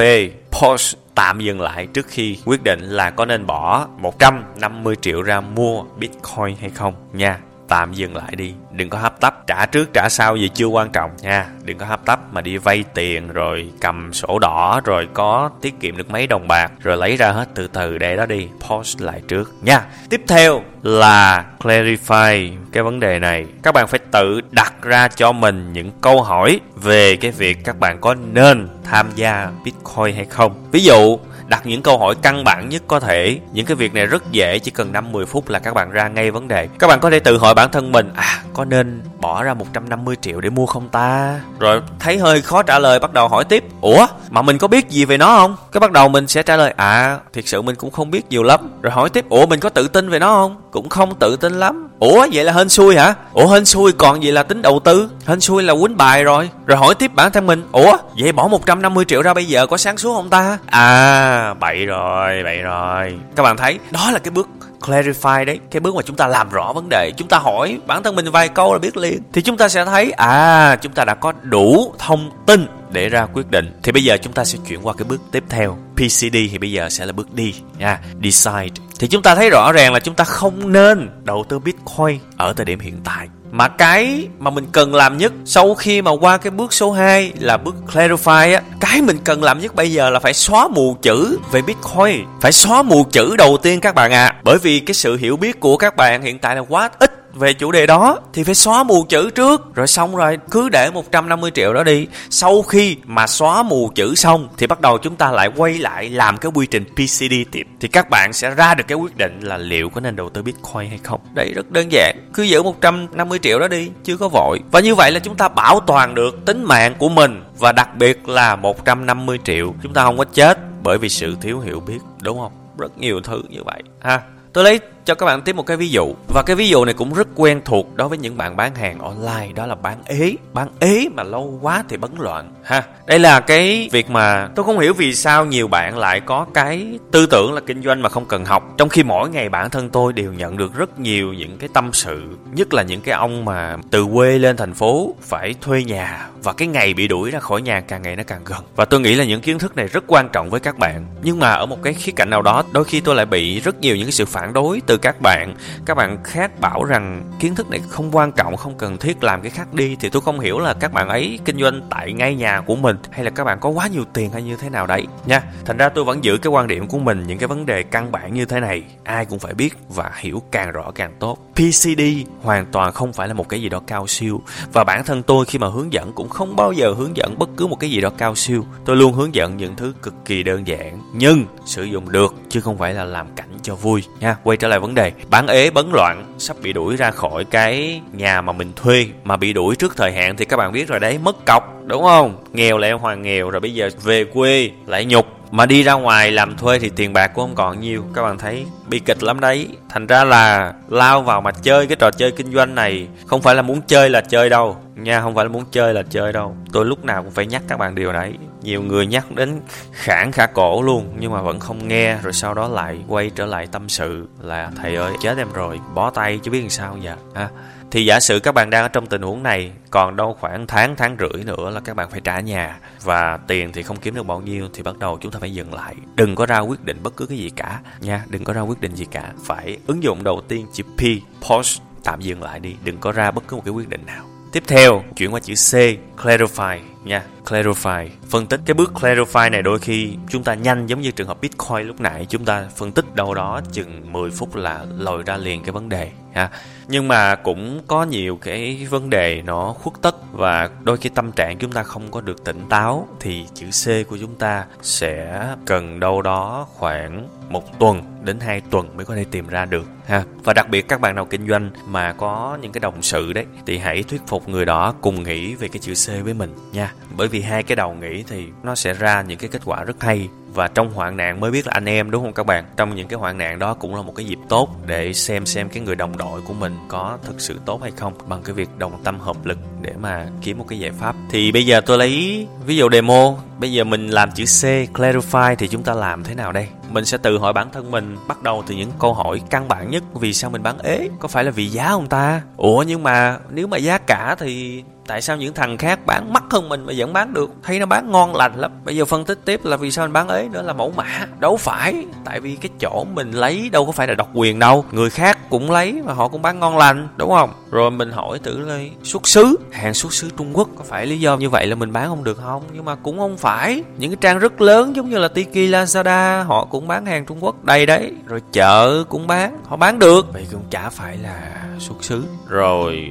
Pause 0.52 0.98
tạm 1.16 1.40
dừng 1.40 1.62
lại 1.62 1.88
trước 1.94 2.08
khi 2.08 2.38
quyết 2.46 2.64
định 2.64 2.80
là 2.82 3.10
có 3.10 3.26
nên 3.26 3.46
bỏ 3.46 3.88
150 3.98 4.96
triệu 5.02 5.22
ra 5.22 5.42
mua 5.42 5.84
Bitcoin 5.98 6.56
hay 6.62 6.70
không 6.70 6.94
nha 7.14 7.40
tạm 7.68 7.94
dừng 7.94 8.16
lại 8.16 8.36
đi. 8.36 8.54
Đừng 8.72 8.90
có 8.90 8.98
hấp 8.98 9.20
tấp. 9.20 9.48
Trả 9.48 9.66
trước, 9.66 9.90
trả 9.94 10.10
sau 10.10 10.36
gì 10.36 10.50
chưa 10.54 10.66
quan 10.66 10.90
trọng 10.90 11.12
nha. 11.22 11.46
Đừng 11.64 11.78
có 11.78 11.86
hấp 11.86 12.06
tấp 12.06 12.20
mà 12.32 12.42
đi 12.42 12.58
vay 12.58 12.84
tiền 12.94 13.28
rồi 13.28 13.70
cầm 13.82 14.14
sổ 14.14 14.40
đỏ 14.40 14.82
rồi 14.86 15.08
có 15.14 15.50
tiết 15.62 15.80
kiệm 15.80 15.98
được 15.98 16.10
mấy 16.10 16.28
đồng 16.28 16.48
bạc 16.48 16.72
rồi 16.84 16.98
lấy 16.98 17.16
ra 17.16 17.32
hết 17.32 17.50
từ 17.56 17.68
từ 17.68 17.98
để 17.98 18.16
đó 18.16 18.26
đi. 18.26 18.48
Pause 18.70 19.06
lại 19.06 19.22
trước 19.28 19.54
nha. 19.62 19.86
Tiếp 20.10 20.22
theo 20.28 20.64
là 20.84 21.46
clarify 21.60 22.52
cái 22.72 22.84
vấn 22.84 23.00
đề 23.00 23.20
này. 23.20 23.46
Các 23.64 23.74
bạn 23.74 23.88
phải 23.88 24.00
tự 24.12 24.42
đặt 24.52 24.74
ra 24.82 25.08
cho 25.08 25.32
mình 25.32 25.74
những 25.74 25.92
câu 26.02 26.24
hỏi 26.24 26.60
về 26.76 27.16
cái 27.16 27.32
việc 27.32 27.58
các 27.64 27.80
bạn 27.80 27.98
có 28.02 28.14
nên 28.14 28.68
tham 28.84 29.10
gia 29.16 29.52
bitcoin 29.64 30.16
hay 30.16 30.26
không. 30.26 30.68
Ví 30.72 30.84
dụ 30.84 31.20
đặt 31.48 31.66
những 31.66 31.82
câu 31.82 31.98
hỏi 31.98 32.16
căn 32.22 32.44
bản 32.44 32.70
nhất 32.70 32.84
có 32.88 33.00
thể. 33.00 33.40
Những 33.54 33.66
cái 33.66 33.76
việc 33.76 33.94
này 33.94 34.06
rất 34.06 34.32
dễ, 34.32 34.60
chỉ 34.60 34.72
cần 34.72 34.92
5-10 34.92 35.26
phút 35.26 35.50
là 35.50 35.60
các 35.60 35.74
bạn 35.74 35.92
ra 35.92 36.08
ngay 36.08 36.32
vấn 36.32 36.48
đề. 36.48 36.68
Các 36.80 36.88
bạn 36.88 37.00
có 37.00 37.10
thể 37.10 37.20
tự 37.20 37.38
hỏi 37.38 37.56
bản 37.56 37.72
thân 37.72 37.92
mình 37.92 38.14
à 38.16 38.42
có 38.54 38.66
nên 38.66 39.02
bỏ 39.20 39.44
ra 39.44 39.54
150 39.54 40.16
triệu 40.22 40.42
để 40.42 40.50
mua 40.50 40.66
không 40.66 40.90
ta? 40.90 41.40
Rồi 41.60 41.82
thấy 42.00 42.18
hơi 42.18 42.42
khó 42.42 42.64
trả 42.64 42.80
lời, 42.80 43.00
bắt 43.00 43.14
đầu 43.14 43.28
hỏi 43.28 43.44
tiếp, 43.44 43.64
ủa, 43.82 44.08
mà 44.30 44.42
mình 44.42 44.58
có 44.58 44.68
biết 44.68 44.90
gì 44.90 45.06
về 45.06 45.18
nó 45.18 45.38
không? 45.38 45.56
Cái 45.72 45.80
bắt 45.80 45.92
đầu 45.92 46.10
mình 46.10 46.28
sẽ 46.28 46.44
trả 46.44 46.58
lời 46.58 46.74
à 46.78 47.20
thiệt 47.34 47.48
sự 47.48 47.62
mình 47.62 47.76
cũng 47.76 47.92
không 47.92 48.12
biết 48.12 48.30
nhiều 48.30 48.44
lắm. 48.44 48.80
Rồi 48.82 48.92
hỏi 48.92 49.10
tiếp, 49.10 49.26
ủa, 49.30 49.46
mình 49.46 49.60
có 49.60 49.70
tự 49.70 49.88
tin 49.88 50.10
về 50.10 50.20
nó 50.20 50.34
không? 50.34 50.62
Cũng 50.72 50.90
không 50.90 51.16
tự 51.20 51.36
tin 51.36 51.54
lắm 51.54 51.87
ủa 52.00 52.28
vậy 52.34 52.44
là 52.44 52.54
hên 52.54 52.70
xui 52.70 52.96
hả? 52.96 53.14
Ủa 53.34 53.48
hên 53.48 53.66
xui 53.66 53.92
còn 53.92 54.24
gì 54.24 54.32
là 54.32 54.44
tính 54.44 54.62
đầu 54.62 54.80
tư? 54.80 55.10
Hên 55.26 55.40
xui 55.40 55.64
là 55.64 55.74
quýnh 55.82 55.98
bài 55.98 56.24
rồi. 56.24 56.50
Rồi 56.66 56.78
hỏi 56.78 56.96
tiếp 56.96 57.12
bản 57.16 57.32
thân 57.32 57.46
mình 57.46 57.68
ủa 57.72 57.98
vậy 58.20 58.32
bỏ 58.32 58.48
150 58.48 59.06
triệu 59.06 59.22
ra 59.22 59.34
bây 59.34 59.46
giờ 59.46 59.68
có 59.68 59.78
sáng 59.78 59.98
suốt 59.98 60.16
không 60.16 60.30
ta? 60.30 60.58
À 60.66 61.54
bậy 61.54 61.86
rồi 61.86 62.44
bậy 62.44 62.62
rồi. 62.62 63.20
Các 63.36 63.44
bạn 63.44 63.58
thấy 63.58 63.80
đó 63.92 64.12
là 64.12 64.20
cái 64.20 64.32
bước 64.32 64.48
clarify 64.82 65.46
đấy 65.46 65.60
cái 65.72 65.80
bước 65.80 65.96
mà 65.96 66.02
chúng 66.02 66.16
ta 66.16 66.28
làm 66.28 66.50
rõ 66.50 66.74
vấn 66.74 66.90
đề. 66.90 67.12
Chúng 67.18 67.28
ta 67.28 67.38
hỏi 67.38 67.78
bản 67.88 68.04
thân 68.04 68.16
mình 68.16 68.32
vài 68.32 68.50
câu 68.50 68.74
là 68.74 68.80
biết 68.80 68.98
liền. 68.98 69.22
Thì 69.34 69.42
chúng 69.42 69.58
ta 69.58 69.70
sẽ 69.70 69.86
thấy 69.86 70.12
à 70.12 70.76
chúng 70.82 70.94
ta 70.94 71.06
đã 71.06 71.14
có 71.14 71.34
đủ 71.44 71.94
thông 71.98 72.32
tin 72.46 72.68
để 72.92 73.10
ra 73.10 73.26
quyết 73.34 73.52
định. 73.52 73.80
Thì 73.84 73.92
bây 73.92 74.04
giờ 74.04 74.18
chúng 74.18 74.34
ta 74.34 74.46
sẽ 74.46 74.60
chuyển 74.68 74.80
qua 74.82 74.94
cái 74.94 75.06
bước 75.06 75.22
tiếp 75.32 75.44
theo. 75.50 75.78
PCD 75.96 76.38
thì 76.52 76.58
bây 76.58 76.72
giờ 76.72 76.90
sẽ 76.90 77.06
là 77.06 77.12
bước 77.12 77.34
đi 77.34 77.54
nha. 77.78 78.00
Decide. 78.24 78.68
Thì 79.00 79.08
chúng 79.08 79.22
ta 79.22 79.36
thấy 79.36 79.50
rõ 79.50 79.72
ràng 79.72 79.94
là 79.94 80.00
chúng 80.00 80.16
ta 80.16 80.24
không 80.24 80.72
nên 80.72 81.10
đầu 81.24 81.46
tư 81.50 81.60
Bitcoin 81.60 82.20
ở 82.38 82.54
thời 82.54 82.66
điểm 82.66 82.80
hiện 82.80 83.02
tại. 83.04 83.28
Mà 83.52 83.68
cái 83.68 84.28
mà 84.40 84.52
mình 84.52 84.66
cần 84.72 84.96
làm 84.96 85.18
nhất 85.18 85.34
sau 85.46 85.76
khi 85.76 86.02
mà 86.02 86.12
qua 86.12 86.38
cái 86.38 86.52
bước 86.52 86.74
số 86.74 86.92
2 86.92 87.32
là 87.40 87.58
bước 87.58 87.76
clarify 87.94 88.56
á, 88.56 88.62
cái 88.80 89.02
mình 89.02 89.18
cần 89.24 89.44
làm 89.44 89.60
nhất 89.60 89.76
bây 89.76 89.92
giờ 89.92 90.10
là 90.10 90.20
phải 90.20 90.34
xóa 90.34 90.68
mù 90.68 90.98
chữ 91.02 91.40
về 91.52 91.62
bitcoin. 91.62 92.26
Phải 92.42 92.52
xóa 92.52 92.82
mù 92.82 93.04
chữ 93.04 93.36
đầu 93.36 93.58
tiên 93.58 93.80
các 93.80 93.96
bạn 93.96 94.12
ạ. 94.12 94.26
À. 94.26 94.36
bởi 94.44 94.58
vì 94.58 94.80
cái 94.80 94.94
sự 94.94 95.18
hiểu 95.18 95.38
biết 95.38 95.60
của 95.60 95.78
các 95.78 95.96
bạn 95.96 96.22
hiện 96.22 96.40
tại 96.40 96.56
là 96.56 96.62
quá 96.62 96.90
ít 97.00 97.17
về 97.38 97.54
chủ 97.54 97.72
đề 97.72 97.86
đó 97.86 98.20
thì 98.34 98.44
phải 98.44 98.56
xóa 98.56 98.84
mù 98.84 99.06
chữ 99.10 99.30
trước. 99.30 99.76
Rồi 99.76 99.88
xong 99.88 100.16
rồi, 100.16 100.38
cứ 100.52 100.70
để 100.70 100.90
150 100.94 101.52
triệu 101.52 101.74
đó 101.74 101.84
đi. 101.84 102.08
Sau 102.30 102.62
khi 102.62 102.98
mà 103.06 103.28
xóa 103.28 103.64
mù 103.64 103.92
chữ 103.96 104.16
xong 104.16 104.48
thì 104.58 104.68
bắt 104.68 104.82
đầu 104.82 104.98
chúng 104.98 105.16
ta 105.16 105.32
lại 105.32 105.50
quay 105.56 105.78
lại 105.78 106.10
làm 106.10 106.38
cái 106.38 106.52
quy 106.56 106.66
trình 106.68 106.86
PCD 106.86 107.34
tiếp. 107.52 107.64
Thì 107.80 107.88
các 107.88 108.10
bạn 108.10 108.34
sẽ 108.34 108.50
ra 108.50 108.76
được 108.76 108.84
cái 108.88 108.98
quyết 108.98 109.18
định 109.18 109.40
là 109.42 109.58
liệu 109.58 109.90
có 109.90 110.02
nên 110.02 110.16
đầu 110.16 110.30
tư 110.30 110.42
Bitcoin 110.42 110.90
hay 110.90 111.00
không. 111.04 111.22
Đấy, 111.34 111.52
rất 111.56 111.72
đơn 111.72 111.92
giản. 111.92 112.16
Cứ 112.34 112.44
giữ 112.44 112.64
150 112.64 113.40
triệu 113.40 113.60
đó 113.60 113.68
đi 113.68 113.90
chưa 114.04 114.18
có 114.18 114.30
vội. 114.30 114.60
Và 114.72 114.80
như 114.80 114.96
vậy 114.96 115.12
là 115.12 115.20
chúng 115.20 115.36
ta 115.36 115.48
bảo 115.48 115.80
toàn 115.80 116.16
được 116.16 116.46
tính 116.46 116.64
mạng 116.64 116.96
của 116.98 117.10
mình. 117.10 117.44
Và 117.60 117.72
đặc 117.72 117.96
biệt 117.98 118.30
là 118.30 118.56
150 118.56 119.40
triệu, 119.44 119.74
chúng 119.84 119.94
ta 119.94 120.04
không 120.04 120.18
có 120.18 120.26
chết 120.34 120.60
bởi 120.84 120.98
vì 120.98 121.10
sự 121.10 121.36
thiếu 121.42 121.60
hiểu 121.60 121.80
biết, 121.80 122.00
đúng 122.22 122.40
không? 122.40 122.52
Rất 122.78 122.98
nhiều 122.98 123.22
thứ 123.24 123.42
như 123.50 123.64
vậy, 123.64 123.84
ha. 124.02 124.22
Tôi 124.54 124.64
lấy 124.64 124.80
cho 125.08 125.16
các 125.16 125.26
bạn 125.26 125.42
tiếp 125.42 125.56
một 125.56 125.66
cái 125.66 125.78
ví 125.78 125.90
dụ. 125.90 126.16
Và 126.28 126.44
cái 126.46 126.56
ví 126.56 126.70
dụ 126.70 126.86
này 126.86 126.94
cũng 126.94 127.14
rất 127.14 127.28
quen 127.36 127.62
thuộc 127.66 127.96
đối 127.96 128.10
với 128.10 128.18
những 128.18 128.38
bạn 128.38 128.56
bán 128.56 128.76
hàng 128.76 129.00
online. 129.00 129.54
Đó 129.56 129.66
là 129.66 129.76
bán 129.76 129.98
ế. 130.06 130.36
Bán 130.54 130.68
ế 130.80 131.10
mà 131.16 131.24
lâu 131.24 131.60
quá 131.62 131.84
thì 131.90 131.98
bấn 131.98 132.12
loạn. 132.18 132.54
Ha, 132.64 132.84
đây 133.06 133.20
là 133.20 133.40
cái 133.40 133.90
việc 133.92 134.10
mà 134.10 134.50
tôi 134.56 134.66
không 134.66 134.80
hiểu 134.80 134.94
vì 134.94 135.16
sao 135.16 135.46
nhiều 135.46 135.68
bạn 135.68 135.98
lại 135.98 136.20
có 136.20 136.46
cái 136.54 137.00
tư 137.12 137.26
tưởng 137.26 137.54
là 137.54 137.62
kinh 137.68 137.84
doanh 137.84 138.02
mà 138.02 138.10
không 138.10 138.26
cần 138.26 138.46
học. 138.46 138.74
Trong 138.78 138.90
khi 138.90 139.04
mỗi 139.04 139.30
ngày 139.30 139.50
bản 139.50 139.70
thân 139.70 139.90
tôi 139.90 140.14
đều 140.14 140.34
nhận 140.34 140.58
được 140.58 140.76
rất 140.76 141.00
nhiều 141.00 141.34
những 141.34 141.58
cái 141.58 141.70
tâm 141.74 141.90
sự. 141.94 142.24
Nhất 142.54 142.74
là 142.74 142.84
những 142.84 143.02
cái 143.02 143.16
ông 143.16 143.46
mà 143.46 143.78
từ 143.92 144.06
quê 144.14 144.38
lên 144.38 144.58
thành 144.58 144.74
phố 144.74 145.16
phải 145.22 145.56
thuê 145.62 145.84
nhà. 145.84 146.28
Và 146.44 146.54
cái 146.54 146.68
ngày 146.68 146.94
bị 146.94 147.08
đuổi 147.08 147.32
ra 147.32 147.40
khỏi 147.40 147.62
nhà 147.62 147.82
càng 147.82 148.02
ngày 148.02 148.16
nó 148.16 148.24
càng 148.28 148.42
gần. 148.46 148.64
Và 148.76 148.86
tôi 148.86 149.00
nghĩ 149.00 149.16
là 149.16 149.24
những 149.24 149.42
kiến 149.42 149.60
thức 149.60 149.76
này 149.76 149.88
rất 149.88 150.04
quan 150.08 150.30
trọng 150.34 150.50
với 150.50 150.60
các 150.60 150.78
bạn. 150.78 151.06
Nhưng 151.24 151.40
mà 151.40 151.50
ở 151.50 151.66
một 151.66 151.84
cái 151.84 151.94
khía 151.94 152.12
cạnh 152.16 152.30
nào 152.30 152.42
đó, 152.42 152.64
đôi 152.72 152.84
khi 152.84 153.00
tôi 153.00 153.16
lại 153.16 153.26
bị 153.26 153.60
rất 153.60 153.82
nhiều 153.82 153.96
những 153.96 154.06
cái 154.06 154.12
sự 154.12 154.26
phản 154.26 154.54
đối 154.54 154.82
từ 154.86 154.97
từ 154.98 155.02
các 155.02 155.22
bạn 155.22 155.56
các 155.86 155.94
bạn 155.94 156.24
khác 156.24 156.60
bảo 156.60 156.84
rằng 156.84 157.24
kiến 157.40 157.56
thức 157.56 157.70
này 157.70 157.80
không 157.90 158.16
quan 158.16 158.32
trọng, 158.32 158.58
không 158.58 158.78
cần 158.78 158.98
thiết 158.98 159.24
làm 159.24 159.42
cái 159.42 159.52
khác 159.52 159.74
đi, 159.74 159.96
thì 160.00 160.10
tôi 160.10 160.22
không 160.22 160.40
hiểu 160.40 160.60
là 160.60 160.74
các 160.74 160.94
bạn 160.94 161.10
ấy 161.10 161.40
kinh 161.46 161.60
doanh 161.60 161.82
tại 161.90 162.14
ngay 162.14 162.36
nhà 162.36 162.62
của 162.62 162.76
mình 162.76 162.98
hay 163.12 163.24
là 163.24 163.30
các 163.30 163.44
bạn 163.44 163.60
có 163.60 163.70
quá 163.70 163.88
nhiều 163.88 164.04
tiền 164.14 164.32
hay 164.32 164.44
như 164.44 164.56
thế 164.56 164.70
nào 164.70 164.88
đấy 164.88 165.06
nha. 165.26 165.42
Thành 165.66 165.78
ra 165.78 165.90
tôi 165.90 166.04
vẫn 166.04 166.24
giữ 166.24 166.38
cái 166.38 166.52
quan 166.52 166.68
điểm 166.68 166.88
của 166.88 167.00
mình, 167.00 167.28
những 167.28 167.38
cái 167.38 167.48
vấn 167.48 167.66
đề 167.66 167.84
căn 167.84 168.12
bản 168.12 168.34
như 168.34 168.46
thế 168.46 168.60
này, 168.60 168.84
ai 169.04 169.26
cũng 169.26 169.40
phải 169.40 169.54
biết 169.54 169.78
và 169.90 170.12
hiểu 170.18 170.42
càng 170.52 170.72
rõ 170.72 170.92
càng 170.96 171.14
tốt. 171.20 171.38
PCD 171.56 172.02
hoàn 172.42 172.66
toàn 172.66 172.94
không 172.94 173.14
phải 173.14 173.28
là 173.28 173.34
một 173.34 173.50
cái 173.50 173.62
gì 173.62 173.70
đó 173.70 173.82
cao 173.88 174.08
siêu, 174.08 174.42
và 174.74 174.84
bản 174.84 175.04
thân 175.06 175.24
tôi 175.24 175.46
khi 175.46 175.60
mà 175.60 175.68
hướng 175.68 175.94
dẫn 175.94 176.12
cũng 176.14 176.30
không 176.30 176.56
bao 176.56 176.72
giờ 176.72 176.94
hướng 176.94 177.18
dẫn 177.18 177.40
bất 177.40 177.50
cứ 177.58 177.68
một 177.68 177.80
cái 177.80 177.92
gì 177.92 178.02
đó 178.02 178.10
cao 178.18 178.36
siêu. 178.36 178.66
Tôi 178.86 178.96
luôn 178.96 179.14
hướng 179.14 179.36
dẫn 179.36 179.58
những 179.58 179.76
thứ 179.76 179.94
cực 180.02 180.14
kỳ 180.26 180.44
đơn 180.44 180.68
giản, 180.68 181.02
nhưng 181.14 181.46
sử 181.66 181.84
dụng 181.84 182.12
được, 182.12 182.36
chứ 182.50 182.62
không 182.62 182.78
phải 182.78 182.94
là 182.94 183.04
làm 183.04 183.28
cảnh 183.36 183.58
cho 183.62 183.76
vui 183.76 184.04
nha. 184.20 184.36
Quay 184.44 184.58
trở 184.58 184.68
lại 184.68 184.80
vấn 184.80 184.87
đề. 184.96 185.12
Bán 185.30 185.48
ế, 185.48 185.70
bấn 185.70 185.90
loạn, 185.92 186.36
sắp 186.38 186.58
bị 186.62 186.74
đuổi 186.74 186.96
ra 186.96 187.12
khỏi 187.12 187.46
cái 187.46 188.02
nhà 188.14 188.42
mà 188.42 188.54
mình 188.54 188.72
thuê, 188.76 189.06
mà 189.24 189.38
bị 189.38 189.54
đuổi 189.54 189.76
trước 189.76 189.98
thời 189.98 190.12
hạn 190.12 190.36
thì 190.36 190.46
các 190.46 190.58
bạn 190.58 190.72
biết 190.72 190.88
rồi 190.88 191.00
đấy, 191.00 191.18
mất 191.24 191.46
cọc, 191.46 191.82
đúng 191.86 192.04
không? 192.04 192.44
Nghèo 192.54 192.78
lại 192.78 192.92
hoàng 192.92 193.22
nghèo 193.22 193.50
rồi 193.50 193.60
bây 193.60 193.74
giờ 193.74 193.90
về 194.04 194.24
quê 194.24 194.70
lại 194.86 195.06
nhục. 195.06 195.26
Mà 195.52 195.66
đi 195.66 195.84
ra 195.84 195.94
ngoài 195.94 196.32
làm 196.32 196.58
thuê 196.58 196.80
thì 196.80 196.92
tiền 196.96 197.14
bạc 197.14 197.28
cũng 197.28 197.44
không 197.44 197.56
còn 197.56 197.82
nhiều 197.82 198.04
các 198.14 198.22
bạn 198.22 198.38
thấy, 198.38 198.66
bi 198.88 199.00
kịch 199.00 199.24
lắm 199.24 199.40
đấy. 199.40 199.68
Thành 199.90 200.08
ra 200.08 200.24
là 200.24 200.74
lao 200.90 201.22
vào 201.22 201.42
mà 201.42 201.52
chơi 201.52 201.88
cái 201.88 201.96
trò 202.00 202.12
chơi 202.12 202.32
kinh 202.32 202.52
doanh 202.52 202.76
này. 202.76 203.08
Không 203.26 203.42
phải 203.42 203.56
là 203.56 203.62
muốn 203.62 203.82
chơi 203.88 204.10
là 204.10 204.22
chơi 204.22 204.50
đâu. 204.50 204.78
Nha, 204.96 205.22
không 205.22 205.36
phải 205.36 205.46
là 205.46 205.50
muốn 205.50 205.64
chơi 205.72 205.94
là 205.94 206.04
chơi 206.10 206.34
đâu. 206.34 206.56
Tôi 206.74 206.86
lúc 206.86 207.06
nào 207.06 207.24
cũng 207.24 207.32
phải 207.32 207.46
nhắc 207.46 207.62
các 207.68 207.78
bạn 207.78 207.96
điều 207.96 208.14
đấy 208.14 208.34
nhiều 208.62 208.82
người 208.82 209.08
nhắc 209.08 209.32
đến 209.32 209.62
khản 209.92 210.32
khả 210.32 210.46
cổ 210.46 210.82
luôn, 210.82 211.16
nhưng 211.20 211.32
mà 211.32 211.42
vẫn 211.42 211.60
không 211.60 211.88
nghe, 211.88 212.18
rồi 212.18 212.34
sau 212.34 212.54
đó 212.54 212.68
lại 212.68 213.00
quay 213.08 213.30
trở 213.30 213.46
lại 213.46 213.68
tâm 213.72 213.90
sự 213.90 214.28
là, 214.42 214.72
thầy 214.76 214.96
ơi, 214.96 215.14
chết 215.22 215.38
em 215.38 215.52
rồi, 215.54 215.80
bó 215.94 216.10
tay 216.10 216.40
chứ 216.44 216.52
biết 216.52 216.62
làm 216.62 216.70
sao 216.70 216.98
giờ 217.02 217.16
ha? 217.36 217.50
Thì 217.92 218.06
giả 218.06 218.20
sử 218.20 218.40
các 218.40 218.52
bạn 218.52 218.70
đang 218.70 218.84
ở 218.84 218.88
trong 218.88 219.06
tình 219.06 219.22
huống 219.22 219.44
này, 219.44 219.72
còn 219.90 220.16
đâu 220.16 220.38
khoảng 220.40 220.68
tháng 220.68 220.96
tháng 220.96 221.18
rưỡi 221.20 221.44
nữa 221.44 221.70
là 221.70 221.80
các 221.80 221.96
bạn 221.96 222.10
phải 222.10 222.22
trả 222.22 222.40
nhà, 222.40 222.80
và 223.04 223.38
tiền 223.48 223.72
thì 223.72 223.84
không 223.84 223.98
kiếm 223.98 224.16
được 224.16 224.26
bao 224.26 224.42
nhiêu, 224.42 224.70
thì 224.74 224.84
bắt 224.84 224.98
đầu 225.00 225.18
chúng 225.22 225.32
ta 225.32 225.40
phải 225.40 225.54
dừng 225.54 225.74
lại. 225.74 225.96
Đừng 226.16 226.36
có 226.36 226.46
ra 226.46 226.60
quyết 226.60 226.86
định 226.86 226.98
bất 227.04 227.16
cứ 227.18 227.26
cái 227.26 227.38
gì 227.38 227.50
cả 227.50 227.80
nha, 228.02 228.24
đừng 228.28 228.44
có 228.44 228.54
ra 228.54 228.62
quyết 228.62 228.82
định 228.82 228.96
gì 228.96 229.06
cả. 229.12 229.32
Phải 229.46 229.78
ứng 229.88 230.04
dụng 230.04 230.24
đầu 230.24 230.42
tiên 230.48 230.66
chữ 230.74 230.84
P, 230.84 231.02
pause, 231.42 231.82
tạm 232.04 232.22
dừng 232.22 232.44
lại 232.44 232.60
đi, 232.60 232.76
đừng 232.84 232.98
có 232.98 233.12
ra 233.12 233.32
bất 233.32 233.44
cứ 233.48 233.56
một 233.56 233.62
cái 233.66 233.74
quyết 233.74 233.90
định 233.90 234.06
nào. 234.06 234.26
Tiếp 234.52 234.64
theo, 234.68 235.04
chuyển 235.18 235.34
qua 235.34 235.40
chữ 235.40 235.54
C, 235.54 235.74
clarify 236.20 236.80
nha, 237.08 237.24
clarify. 237.46 238.08
Phân 238.30 238.46
tích 238.46 238.60
cái 238.66 238.74
bước 238.74 238.94
clarify 238.94 239.52
này 239.52 239.62
đôi 239.62 239.80
khi 239.80 240.16
chúng 240.30 240.44
ta 240.44 240.54
nhanh 240.54 240.88
giống 240.88 241.02
như 241.02 241.12
trường 241.12 241.28
hợp 241.28 241.42
bitcoin 241.42 241.88
lúc 241.88 242.02
nãy, 242.02 242.26
chúng 242.30 242.46
ta 242.46 242.66
phân 242.76 242.92
tích 242.92 243.16
đâu 243.16 243.34
đó 243.34 243.62
chừng 243.72 244.14
10 244.14 244.32
phút 244.32 244.56
là 244.56 244.86
lòi 244.98 245.24
ra 245.24 245.38
liền 245.38 245.64
cái 245.64 245.72
vấn 245.72 245.90
đề, 245.90 246.12
ha. 246.34 246.50
Nhưng 246.88 247.08
mà 247.08 247.36
cũng 247.36 247.82
có 247.88 248.04
nhiều 248.04 248.38
cái 248.42 248.88
vấn 248.90 249.10
đề 249.10 249.42
nó 249.46 249.74
khuất 249.74 250.02
tất 250.02 250.16
và 250.32 250.70
đôi 250.84 250.98
khi 250.98 251.10
tâm 251.10 251.32
trạng 251.32 251.58
chúng 251.58 251.72
ta 251.72 251.84
không 251.84 252.12
có 252.12 252.22
được 252.22 252.44
tỉnh 252.44 252.70
táo 252.70 253.08
thì 253.20 253.46
chữ 253.54 253.66
C 253.66 254.08
của 254.08 254.18
chúng 254.18 254.36
ta 254.36 254.66
sẽ 254.82 255.46
cần 255.66 256.00
đâu 256.00 256.22
đó 256.22 256.68
khoảng 256.74 257.28
một 257.50 257.80
tuần 257.80 258.02
đến 258.24 258.40
hai 258.40 258.62
tuần 258.62 258.98
mới 258.98 259.06
có 259.06 259.16
thể 259.16 259.26
tìm 259.32 259.48
ra 259.48 259.66
được, 259.66 259.86
ha. 260.08 260.24
Và 260.44 260.54
đặc 260.54 260.70
biệt 260.70 260.88
các 260.88 261.02
bạn 261.02 261.16
nào 261.16 261.26
kinh 261.26 261.48
doanh 261.48 261.72
mà 261.86 262.14
có 262.14 262.58
những 262.62 262.72
cái 262.72 262.80
đồng 262.80 263.02
sự 263.02 263.34
đấy, 263.34 263.46
thì 263.66 263.78
hãy 263.78 264.04
thuyết 264.04 264.22
phục 264.28 264.50
người 264.50 264.66
đó 264.66 264.94
cùng 265.02 265.24
nghĩ 265.24 265.56
về 265.56 265.68
cái 265.68 265.80
chữ 265.80 265.94
C 265.94 266.24
với 266.24 266.34
mình 266.34 266.56
nha 266.74 266.94
bởi 267.18 267.28
vì 267.28 267.42
hai 267.42 267.64
cái 267.64 267.76
đầu 267.76 267.94
nghĩ 267.94 268.24
thì 268.24 268.46
nó 268.64 268.76
sẽ 268.76 268.94
ra 268.94 269.22
những 269.22 269.38
cái 269.38 269.50
kết 269.50 269.62
quả 269.66 269.84
rất 269.84 270.04
hay. 270.04 270.30
Và 270.54 270.68
trong 270.68 270.94
hoạn 270.94 271.18
nạn, 271.18 271.40
mới 271.40 271.52
biết 271.52 271.68
là 271.68 271.72
anh 271.76 271.86
em, 271.86 272.12
đúng 272.12 272.24
không 272.24 272.34
các 272.34 272.46
bạn? 272.46 272.66
Trong 272.78 272.96
những 272.96 273.08
cái 273.08 273.20
hoạn 273.20 273.38
nạn 273.38 273.60
đó 273.60 273.74
cũng 273.74 273.96
là 273.96 274.02
một 274.02 274.16
cái 274.16 274.26
dịp 274.26 274.40
tốt 274.50 274.70
để 274.86 275.14
xem 275.14 275.46
xem 275.46 275.70
cái 275.70 275.84
người 275.84 275.96
đồng 275.96 276.18
đội 276.18 276.42
của 276.42 276.54
mình 276.54 276.76
có 276.88 277.18
thực 277.24 277.42
sự 277.42 277.60
tốt 277.66 277.82
hay 277.82 277.92
không, 277.92 278.14
bằng 278.28 278.42
cái 278.44 278.54
việc 278.54 278.70
đồng 278.78 279.04
tâm 279.04 279.20
hợp 279.20 279.46
lực 279.46 279.58
để 279.82 279.94
mà 280.00 280.28
kiếm 280.42 280.58
một 280.58 280.66
cái 280.68 280.80
giải 280.80 280.92
pháp. 280.92 281.16
Thì 281.30 281.52
bây 281.52 281.66
giờ 281.66 281.82
tôi 281.82 281.98
lấy 281.98 282.48
ví 282.66 282.76
dụ 282.78 282.90
demo. 282.90 283.34
Bây 283.60 283.72
giờ 283.72 283.84
mình 283.84 284.08
làm 284.08 284.32
chữ 284.32 284.44
C, 284.44 284.64
clarify 284.94 285.56
thì 285.56 285.68
chúng 285.68 285.84
ta 285.84 285.94
làm 285.94 286.24
thế 286.24 286.36
nào 286.36 286.52
đây? 286.52 286.68
Mình 286.90 287.06
sẽ 287.06 287.18
tự 287.18 287.38
hỏi 287.38 287.54
bản 287.54 287.70
thân 287.72 287.92
mình, 287.92 288.18
bắt 288.28 288.44
đầu 288.44 288.64
từ 288.68 288.76
những 288.76 288.92
câu 289.00 289.14
hỏi 289.14 289.42
căn 289.50 289.68
bản 289.68 289.92
nhất. 289.92 290.04
Vì 290.14 290.34
sao 290.34 290.50
mình 290.50 290.64
bán 290.64 290.80
ế? 290.80 291.10
Có 291.20 291.28
phải 291.28 291.44
là 291.44 291.52
vì 291.52 291.68
giá 291.68 291.88
không 291.88 292.08
ta? 292.08 292.42
Ủa, 292.58 292.84
nhưng 292.88 293.04
mà 293.04 293.38
nếu 293.50 293.68
mà 293.68 293.78
giá 293.78 293.98
cả 293.98 294.36
thì 294.40 294.84
tại 295.08 295.22
sao 295.22 295.38
những 295.38 295.54
thằng 295.54 295.78
khác 295.78 296.00
bán 296.06 296.34
mắc 296.34 296.44
hơn 296.50 296.70
mình 296.70 296.86
mà 296.86 296.94
vẫn 296.98 297.14
bán 297.14 297.34
được? 297.34 297.50
Thấy 297.64 297.80
nó 297.80 297.86
bán 297.86 298.12
ngon 298.12 298.36
lành 298.36 298.56
lắm. 298.56 298.72
Bây 298.86 298.96
giờ 298.96 299.06
phân 299.06 299.26
tích 299.26 299.40
tiếp 299.46 299.66
là 299.66 299.78
vì 299.78 299.92
sao 299.92 300.06
anh 300.06 300.14
bán 300.14 300.28
ấy 300.28 300.50
nữa 300.50 300.62
là 300.62 300.74
mẫu 300.74 300.94
mã. 300.96 301.26
Đâu 301.40 301.58
phải. 301.58 302.06
Tại 302.26 302.40
vì 302.40 302.56
cái 302.56 302.70
chỗ 302.80 303.06
mình 303.14 303.32
lấy 303.32 303.70
đâu 303.70 303.86
có 303.86 303.92
phải 303.92 304.08
là 304.08 304.16
độc 304.16 304.30
quyền 304.34 304.60
đâu. 304.60 304.86
Người 304.92 305.10
khác 305.10 305.50
cũng 305.50 305.72
lấy 305.72 306.02
và 306.06 306.14
họ 306.14 306.28
cũng 306.28 306.42
bán 306.42 306.60
ngon 306.60 306.78
lành, 306.78 307.08
đúng 307.18 307.30
không? 307.30 307.50
Rồi 307.72 307.92
mình 307.92 308.12
hỏi 308.12 308.40
thử 308.40 308.60
lấy 308.60 308.92
xuất 309.04 309.28
xứ, 309.28 309.56
hàng 309.72 309.94
xuất 309.94 310.14
xứ 310.14 310.30
trung 310.38 310.58
quốc 310.58 310.70
có 310.78 310.84
phải 310.84 311.06
lý 311.06 311.20
do 311.20 311.38
như 311.38 311.50
vậy 311.50 311.68
là 311.68 311.76
mình 311.76 311.94
bán 311.94 312.08
không 312.08 312.24
được 312.24 312.38
không? 312.38 312.64
Nhưng 312.74 312.86
mà 312.86 312.96
cũng 312.96 313.18
không 313.18 313.38
phải. 313.38 313.84
Những 313.98 314.12
cái 314.12 314.18
trang 314.22 314.40
rất 314.40 314.62
lớn 314.62 314.96
giống 314.96 315.10
như 315.10 315.18
là 315.18 315.28
tiki, 315.28 315.72
lazada, 315.72 316.44
họ 316.44 316.66
cũng 316.66 316.88
bán 316.88 317.06
hàng 317.06 317.26
trung 317.26 317.44
quốc 317.44 317.64
đây 317.64 317.86
đấy. 317.86 318.12
Rồi 318.28 318.42
chợ 318.52 319.04
cũng 319.10 319.28
bán, 319.28 319.58
họ 319.66 319.76
bán 319.76 320.00
được. 320.00 320.34
Vậy 320.34 320.48
cũng 320.52 320.64
chả 320.70 320.90
phải 320.90 321.18
là 321.18 321.66
xuất 321.80 322.04
xứ. 322.04 322.24
Rồi 322.48 323.10